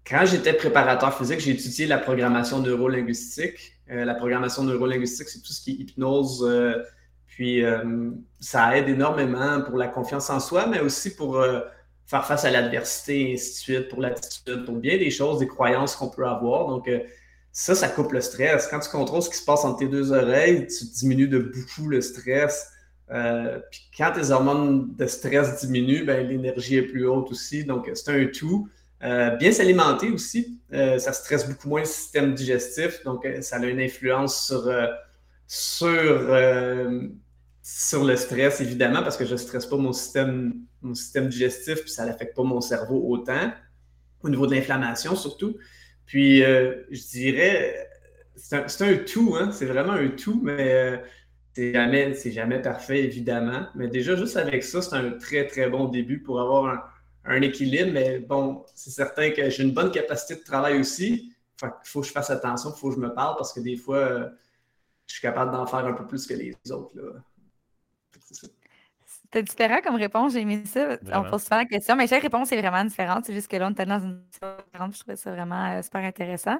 quand 0.09 0.25
j'étais 0.25 0.53
préparateur 0.53 1.15
physique, 1.15 1.39
j'ai 1.39 1.51
étudié 1.51 1.85
la 1.85 1.99
programmation 1.99 2.59
neurolinguistique. 2.59 3.79
Euh, 3.91 4.05
la 4.05 4.15
programmation 4.15 4.63
neurolinguistique, 4.63 5.29
c'est 5.29 5.41
tout 5.41 5.53
ce 5.53 5.61
qui 5.61 5.71
est 5.71 5.75
hypnose. 5.75 6.43
Euh, 6.47 6.83
puis 7.27 7.63
euh, 7.63 8.09
ça 8.39 8.75
aide 8.75 8.89
énormément 8.89 9.61
pour 9.61 9.77
la 9.77 9.87
confiance 9.87 10.29
en 10.29 10.39
soi, 10.39 10.65
mais 10.67 10.79
aussi 10.79 11.15
pour 11.15 11.39
faire 12.07 12.25
face 12.25 12.43
à 12.43 12.49
l'adversité, 12.49 13.29
et 13.29 13.33
ainsi 13.33 13.51
de 13.51 13.57
suite, 13.57 13.89
pour 13.89 14.01
l'attitude, 14.01 14.65
pour 14.65 14.75
bien 14.75 14.97
des 14.97 15.11
choses, 15.11 15.39
des 15.39 15.47
croyances 15.47 15.95
qu'on 15.95 16.09
peut 16.09 16.25
avoir. 16.25 16.67
Donc, 16.67 16.89
ça, 17.51 17.75
ça 17.75 17.87
coupe 17.87 18.11
le 18.13 18.21
stress. 18.21 18.67
Quand 18.67 18.79
tu 18.79 18.89
contrôles 18.89 19.21
ce 19.21 19.29
qui 19.29 19.37
se 19.37 19.45
passe 19.45 19.63
entre 19.63 19.79
tes 19.79 19.87
deux 19.87 20.11
oreilles, 20.11 20.65
tu 20.67 20.85
diminues 20.85 21.27
de 21.27 21.37
beaucoup 21.37 21.87
le 21.87 22.01
stress. 22.01 22.71
Puis 23.09 23.89
quand 23.97 24.11
tes 24.13 24.31
hormones 24.31 24.95
de 24.95 25.05
stress 25.07 25.61
diminuent, 25.61 26.05
ben, 26.05 26.27
l'énergie 26.27 26.77
est 26.77 26.83
plus 26.83 27.07
haute 27.07 27.31
aussi. 27.31 27.65
Donc, 27.65 27.89
c'est 27.93 28.11
un 28.11 28.25
tout. 28.27 28.69
Euh, 29.01 29.29
bien 29.37 29.53
s'alimenter 29.53 30.09
aussi, 30.09 30.59
euh, 30.73 30.99
ça 30.99 31.13
stresse 31.13 31.47
beaucoup 31.47 31.69
moins 31.69 31.79
le 31.79 31.85
système 31.85 32.33
digestif, 32.33 33.01
donc 33.05 33.25
euh, 33.25 33.41
ça 33.41 33.55
a 33.55 33.65
une 33.65 33.79
influence 33.79 34.47
sur, 34.47 34.69
sur, 35.47 36.37
sur 37.63 38.03
le 38.03 38.15
stress, 38.17 38.59
évidemment, 38.59 39.01
parce 39.01 39.15
que 39.15 39.25
je 39.25 39.31
ne 39.31 39.37
stresse 39.37 39.65
pas 39.65 39.77
mon 39.77 39.93
système, 39.93 40.53
mon 40.81 40.93
système 40.93 41.29
digestif, 41.29 41.81
puis 41.81 41.91
ça 41.91 42.05
n'affecte 42.05 42.35
pas 42.35 42.43
mon 42.43 42.59
cerveau 42.59 43.01
autant, 43.07 43.53
au 44.21 44.29
niveau 44.29 44.47
de 44.47 44.53
l'inflammation 44.53 45.15
surtout. 45.15 45.55
Puis 46.05 46.41
je 46.41 47.09
dirais, 47.09 47.87
c'est 48.35 48.81
un, 48.81 48.97
tout, 48.97 49.37
hein, 49.39 49.51
c'est 49.53 49.65
vraiment 49.65 49.93
un 49.93 50.09
tout, 50.09 50.41
mais 50.43 51.01
c'est 51.53 51.73
jamais, 51.73 52.13
jamais 52.13 52.61
parfait, 52.61 53.03
évidemment. 53.03 53.67
Mais 53.75 53.87
déjà, 53.87 54.15
juste 54.15 54.37
avec 54.37 54.63
ça, 54.63 54.81
c'est 54.81 54.95
un 54.95 55.11
très, 55.11 55.47
très 55.47 55.69
bon 55.69 55.85
début 55.85 56.21
pour 56.21 56.39
avoir 56.39 56.65
un 56.67 56.83
un 57.25 57.41
équilibre, 57.41 57.91
mais 57.93 58.19
bon, 58.19 58.65
c'est 58.73 58.89
certain 58.89 59.31
que 59.31 59.49
j'ai 59.49 59.63
une 59.63 59.73
bonne 59.73 59.91
capacité 59.91 60.35
de 60.35 60.43
travail 60.43 60.79
aussi. 60.79 61.33
il 61.61 61.69
faut 61.83 62.01
que 62.01 62.07
je 62.07 62.11
fasse 62.11 62.29
attention, 62.29 62.71
il 62.75 62.79
faut 62.79 62.89
que 62.89 62.95
je 62.95 62.99
me 62.99 63.13
parle 63.13 63.35
parce 63.37 63.53
que 63.53 63.59
des 63.59 63.77
fois, 63.77 63.97
euh, 63.97 64.29
je 65.05 65.13
suis 65.13 65.21
capable 65.21 65.51
d'en 65.51 65.65
faire 65.65 65.85
un 65.85 65.93
peu 65.93 66.07
plus 66.07 66.25
que 66.25 66.33
les 66.33 66.55
autres. 66.71 66.91
C'était 69.31 69.43
différent 69.43 69.79
comme 69.83 69.95
réponse, 69.95 70.33
j'ai 70.33 70.41
aimé 70.41 70.63
ça. 70.65 70.97
On 71.13 71.29
pose 71.29 71.43
souvent 71.43 71.57
la 71.57 71.65
question, 71.65 71.95
mais 71.95 72.07
chaque 72.07 72.23
réponse 72.23 72.51
est 72.51 72.59
vraiment 72.59 72.83
différente. 72.83 73.25
C'est 73.25 73.33
juste 73.33 73.47
que 73.47 73.57
là, 73.57 73.67
on 73.67 73.71
était 73.71 73.85
dans 73.85 73.99
une 73.99 74.19
différente. 74.31 74.95
Je 74.95 74.99
trouvais 74.99 75.15
ça 75.17 75.31
vraiment 75.31 75.71
euh, 75.71 75.83
super 75.83 76.01
intéressant. 76.01 76.57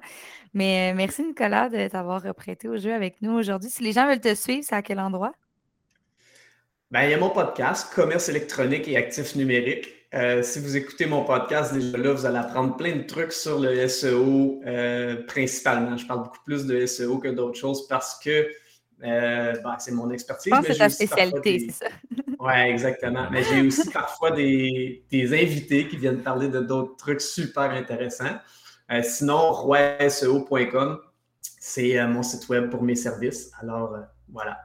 Mais 0.54 0.92
euh, 0.92 0.96
merci, 0.96 1.24
Nicolas, 1.24 1.70
de 1.70 1.88
t'avoir 1.88 2.22
prêté 2.36 2.68
au 2.68 2.78
jeu 2.78 2.94
avec 2.94 3.24
nous 3.24 3.32
aujourd'hui. 3.32 3.72
Si 3.72 3.82
les 3.82 3.92
gens 3.92 4.08
veulent 4.08 4.20
te 4.20 4.36
suivre, 4.36 4.64
c'est 4.64 4.76
à 4.76 4.84
quel 4.84 5.00
endroit? 5.00 5.34
Ben, 6.92 7.04
il 7.04 7.12
y 7.12 7.14
a 7.14 7.18
mon 7.18 7.32
podcast, 7.32 7.92
Commerce 7.94 8.30
électronique 8.30 8.88
et 8.88 8.98
actifs 8.98 9.36
numériques. 9.36 9.90
Euh, 10.16 10.42
si 10.42 10.60
vous 10.60 10.76
écoutez 10.76 11.06
mon 11.06 11.24
podcast, 11.24 11.72
déjà 11.74 11.98
là, 11.98 12.14
vous 12.14 12.26
allez 12.26 12.40
apprendre 12.40 12.76
plein 12.78 12.96
de 12.96 13.04
trucs 13.04 13.32
sur 13.32 13.60
le 13.60 13.88
SEO 13.88 14.60
euh, 14.66 15.24
principalement. 15.28 15.98
Je 15.98 16.08
parle 16.08 16.24
beaucoup 16.24 16.44
plus 16.46 16.66
de 16.66 16.86
SEO 16.88 17.20
que 17.20 17.28
d'autres 17.28 17.60
choses 17.60 17.88
parce 17.88 18.20
que 18.20 18.48
euh, 19.04 19.54
ben, 19.64 19.76
c'est 19.78 19.92
mon 19.92 20.10
expertise. 20.10 20.52
Je 20.52 20.58
pense 20.58 20.66
que 20.66 20.74
c'est 20.74 20.80
ta 20.80 20.90
spécialité, 20.90 21.68
c'est 21.70 21.86
ça. 21.86 21.92
Oui, 22.40 22.54
exactement. 22.54 23.30
Mais 23.32 23.44
j'ai 23.44 23.62
aussi 23.62 23.90
parfois 23.92 24.32
des, 24.32 25.04
invités 25.12 25.88
qui 25.88 25.98
viennent 25.98 26.24
parler 26.24 26.48
de 26.48 26.60
d'autres 26.60 26.96
trucs 26.96 27.22
super 27.22 27.72
intéressants. 27.72 28.40
sinon, 29.04 29.52
roiseo.com, 29.52 31.00
c'est 31.42 32.08
mon 32.08 32.24
site 32.24 32.50
web 32.50 32.70
pour 32.70 32.82
mes 32.84 32.96
services. 32.96 33.52
Alors, 33.62 33.96
voilà. 34.32 34.58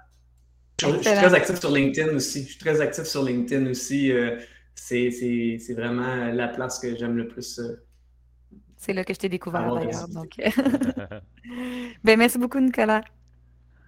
Je, 0.80 0.86
suis 0.86 1.00
très 1.02 1.34
actif 1.34 1.60
sur 1.60 1.70
LinkedIn 1.70 2.14
aussi. 2.14 2.42
Je 2.42 2.48
suis 2.48 2.58
très 2.58 2.80
actif 2.80 3.04
sur 3.04 3.22
LinkedIn 3.22 3.70
aussi 3.70 4.12
c'est 4.74 5.74
vraiment 5.74 6.32
la 6.32 6.48
place 6.48 6.78
que 6.78 6.94
j'aime 6.96 7.16
le 7.16 7.28
plus. 7.28 7.58
Euh, 7.58 7.82
c'est 8.76 8.92
là 8.92 9.04
que 9.04 9.14
je 9.14 9.18
t'ai 9.18 9.28
découvert 9.28 9.74
d'ailleurs. 9.74 10.08
Donc... 10.08 10.32
ben, 12.04 12.18
merci 12.18 12.38
beaucoup, 12.38 12.60
Nicolas. 12.60 13.02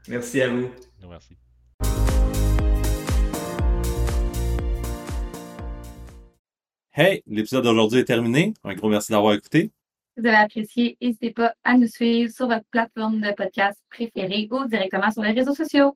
Merci 0.09 0.41
à 0.43 0.49
vous. 0.49 0.71
Merci. 1.09 1.37
Hey, 6.99 7.23
l'épisode 7.27 7.63
d'aujourd'hui 7.63 7.99
est 7.99 8.05
terminé. 8.05 8.55
Un 8.65 8.73
gros 8.73 8.89
merci 8.89 9.13
d'avoir 9.13 9.35
écouté. 9.35 9.71
Si 10.15 10.23
vous 10.23 10.27
avez 10.27 10.39
apprécié, 10.39 10.97
n'hésitez 11.03 11.31
pas 11.31 11.53
à 11.63 11.77
nous 11.77 11.89
suivre 11.89 12.33
sur 12.33 12.47
votre 12.47 12.65
plateforme 12.71 13.21
de 13.21 13.33
podcast 13.33 13.79
préférée 13.91 14.49
ou 14.51 14.65
directement 14.65 15.11
sur 15.11 15.23
les 15.23 15.33
réseaux 15.33 15.55
sociaux. 15.55 15.95